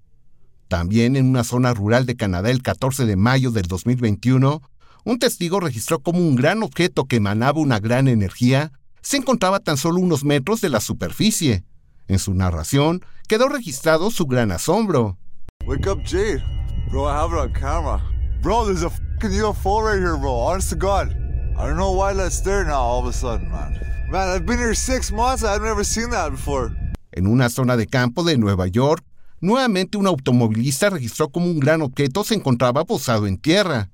También 0.68 1.16
en 1.16 1.28
una 1.28 1.44
zona 1.44 1.74
rural 1.74 2.06
de 2.06 2.16
Canadá 2.16 2.50
el 2.50 2.62
14 2.62 3.06
de 3.06 3.16
mayo 3.16 3.52
del 3.52 3.64
2021, 3.64 4.62
un 5.06 5.20
testigo 5.20 5.60
registró 5.60 6.00
como 6.00 6.20
un 6.20 6.36
gran 6.36 6.64
objeto 6.64 7.06
que 7.06 7.18
emanaba 7.18 7.60
una 7.60 7.80
gran 7.80 8.08
energía 8.08 8.72
se 9.08 9.16
encontraba 9.16 9.62
tan 9.62 9.78
solo 9.78 10.02
unos 10.02 10.26
metros 10.26 10.60
de 10.60 10.68
la 10.68 10.82
superficie. 10.82 11.64
En 12.10 12.20
su 12.20 12.34
narración 12.34 13.06
quedó 13.30 13.48
registrado 13.48 14.12
su 14.12 14.26
gran 14.26 14.52
asombro. 14.52 15.18
Wake 15.66 15.90
up, 15.90 16.02
Jade. 16.04 16.44
Bro, 16.90 17.06
I 17.06 17.14
have 17.14 17.34
it 17.34 17.54
camera. 17.54 18.02
Bro, 18.42 18.66
there's 18.66 18.84
a 18.84 18.90
fucking 18.92 19.32
UFO 19.32 19.84
right 19.84 19.98
here, 19.98 20.16
bro. 20.16 20.32
Honest 20.32 20.70
to 20.70 20.76
God. 20.76 21.16
I 21.58 21.66
don't 21.66 21.76
know 21.76 21.92
why 21.92 22.14
that's 22.14 22.40
there 22.42 22.64
now 22.64 22.80
all 22.80 23.00
of 23.00 23.08
a 23.08 23.14
sudden, 23.14 23.50
man. 23.50 23.80
Man, 24.12 24.30
I've 24.30 24.46
been 24.46 24.60
here 24.60 24.76
six 24.76 25.12
months. 25.12 25.44
I've 25.44 25.64
never 25.64 25.84
seen 25.84 26.12
that 26.12 26.30
before. 26.30 26.72
En 27.12 27.26
una 27.26 27.50
zona 27.50 27.76
de 27.78 27.88
campo 27.88 28.24
de 28.24 28.38
Nueva 28.38 28.68
York, 28.68 29.04
nuevamente 29.42 29.98
un 29.98 30.06
automovilista 30.06 30.92
registró 30.92 31.30
como 31.30 31.48
un 31.48 31.60
gran 31.60 31.82
objeto 31.82 32.24
se 32.24 32.36
encontraba 32.36 32.86
posado 32.86 33.26
en 33.26 33.38
tierra. 33.40 33.90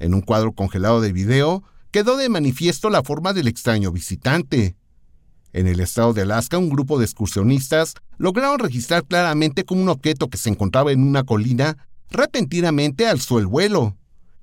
En 0.00 0.14
un 0.14 0.20
cuadro 0.20 0.52
congelado 0.52 1.00
de 1.00 1.12
video, 1.12 1.62
quedó 1.92 2.16
de 2.16 2.28
manifiesto 2.28 2.90
la 2.90 3.04
forma 3.04 3.32
del 3.32 3.46
extraño 3.46 3.92
visitante. 3.92 4.74
En 5.52 5.68
el 5.68 5.78
estado 5.78 6.12
de 6.12 6.22
Alaska, 6.22 6.58
un 6.58 6.70
grupo 6.70 6.98
de 6.98 7.04
excursionistas 7.04 7.94
lograron 8.18 8.58
registrar 8.58 9.04
claramente 9.04 9.64
como 9.64 9.80
un 9.80 9.88
objeto 9.88 10.28
que 10.28 10.38
se 10.38 10.50
encontraba 10.50 10.90
en 10.90 11.06
una 11.06 11.22
colina 11.22 11.86
repentinamente 12.10 13.06
alzó 13.06 13.38
el 13.38 13.46
vuelo. 13.46 13.96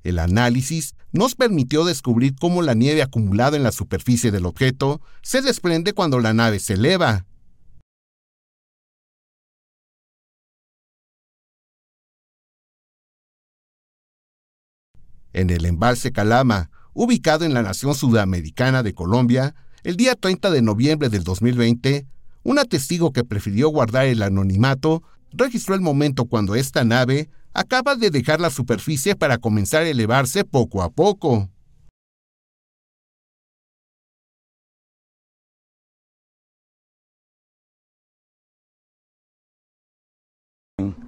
El 0.03 0.19
análisis 0.19 0.95
nos 1.11 1.35
permitió 1.35 1.85
descubrir 1.85 2.35
cómo 2.35 2.61
la 2.61 2.73
nieve 2.73 3.01
acumulada 3.01 3.55
en 3.55 3.63
la 3.63 3.71
superficie 3.71 4.31
del 4.31 4.45
objeto 4.45 5.01
se 5.21 5.41
desprende 5.41 5.93
cuando 5.93 6.19
la 6.19 6.33
nave 6.33 6.59
se 6.59 6.73
eleva. 6.73 7.25
En 15.31 15.49
el 15.49 15.65
embalse 15.65 16.11
Calama, 16.11 16.69
ubicado 16.93 17.43
en 17.45 17.53
la 17.53 17.63
nación 17.63 17.95
sudamericana 17.95 18.83
de 18.83 18.93
Colombia, 18.93 19.55
el 19.83 19.97
día 19.97 20.15
30 20.15 20.51
de 20.51 20.61
noviembre 20.61 21.09
del 21.09 21.23
2020, 21.23 22.05
un 22.43 22.57
testigo 22.69 23.11
que 23.13 23.23
prefirió 23.23 23.69
guardar 23.69 24.05
el 24.05 24.21
anonimato 24.21 25.03
registró 25.31 25.75
el 25.75 25.81
momento 25.81 26.25
cuando 26.25 26.55
esta 26.55 26.83
nave 26.83 27.29
acaba 27.53 27.95
de 27.95 28.09
dejar 28.09 28.41
la 28.41 28.49
superficie 28.49 29.15
para 29.15 29.37
comenzar 29.37 29.83
a 29.83 29.89
elevarse 29.89 30.43
poco 30.43 30.81
a 30.81 30.89
poco. 30.89 31.49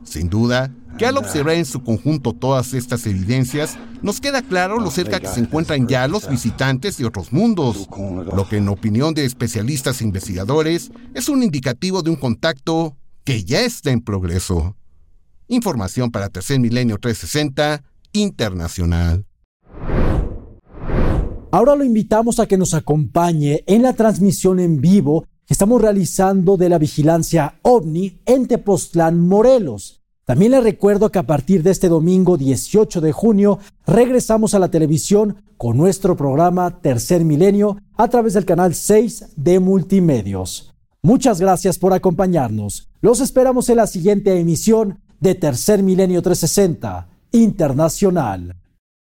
Sin 0.04 0.30
duda, 0.30 0.72
que 0.98 1.06
al 1.06 1.18
observar 1.18 1.56
en 1.56 1.66
su 1.66 1.84
conjunto 1.84 2.32
todas 2.32 2.74
estas 2.74 3.06
evidencias, 3.08 3.78
nos 4.02 4.22
queda 4.22 4.41
claro 4.41 4.80
lo 4.80 4.91
cerca 4.91 5.20
que 5.20 5.28
se 5.28 5.39
encuentran 5.39 5.88
ya 5.88 6.08
los 6.08 6.30
visitantes 6.30 6.98
de 6.98 7.06
otros 7.06 7.34
mundos, 7.34 7.89
lo 8.34 8.48
que 8.48 8.58
en 8.58 8.70
opinión 8.70 9.14
de 9.14 9.26
especialistas 9.26 10.00
e 10.00 10.06
investigadores 10.06 10.91
es 11.14 11.28
un 11.28 11.43
indicativo 11.43 12.02
de 12.02 12.12
un 12.12 12.16
contacto 12.16 12.96
que 13.24 13.43
ya 13.43 13.62
está 13.62 13.91
en 13.91 14.02
progreso. 14.02 14.76
Información 15.48 16.12
para 16.12 16.30
Tercer 16.30 16.60
Milenio 16.60 16.98
360 16.98 17.84
Internacional. 18.14 19.26
Ahora 21.52 21.76
lo 21.76 21.84
invitamos 21.84 22.39
a 22.39 22.48
que 22.48 22.58
nos 22.58 22.74
acompañe 22.74 23.64
en 23.68 23.84
la 23.84 23.93
transmisión 23.93 24.60
en 24.60 24.82
vivo 24.82 25.26
que 25.46 25.54
estamos 25.54 25.82
realizando 25.82 26.58
de 26.58 26.70
la 26.70 26.78
vigilancia 26.78 27.60
OVNI 27.62 28.22
en 28.26 28.48
Tepoztlán, 28.48 29.20
Morelos. 29.20 30.02
También 30.26 30.52
les 30.52 30.64
recuerdo 30.64 31.12
que 31.12 31.20
a 31.20 31.28
partir 31.28 31.62
de 31.62 31.70
este 31.70 31.88
domingo 31.88 32.36
18 32.36 33.00
de 33.00 33.12
junio 33.12 33.60
regresamos 33.86 34.56
a 34.56 34.60
la 34.60 34.72
televisión 34.72 35.43
con 35.56 35.78
nuestro 35.78 36.18
programa 36.18 36.82
Tercer 36.82 37.24
Milenio 37.24 37.78
a 37.96 38.08
través 38.08 38.34
del 38.34 38.43
canal 38.43 38.74
6 38.74 39.36
de 39.36 39.60
Multimedios. 39.60 40.74
Muchas 41.04 41.39
gracias 41.39 41.78
por 41.78 41.93
acompañarnos. 41.93 42.89
Los 43.00 43.20
esperamos 43.20 43.70
en 43.70 43.78
la 43.78 43.86
siguiente 43.86 44.39
emisión 44.39 45.04
de 45.20 45.36
Tercer 45.36 45.84
Milenio 45.84 46.22
360 46.22 47.07
Internacional. 47.32 48.55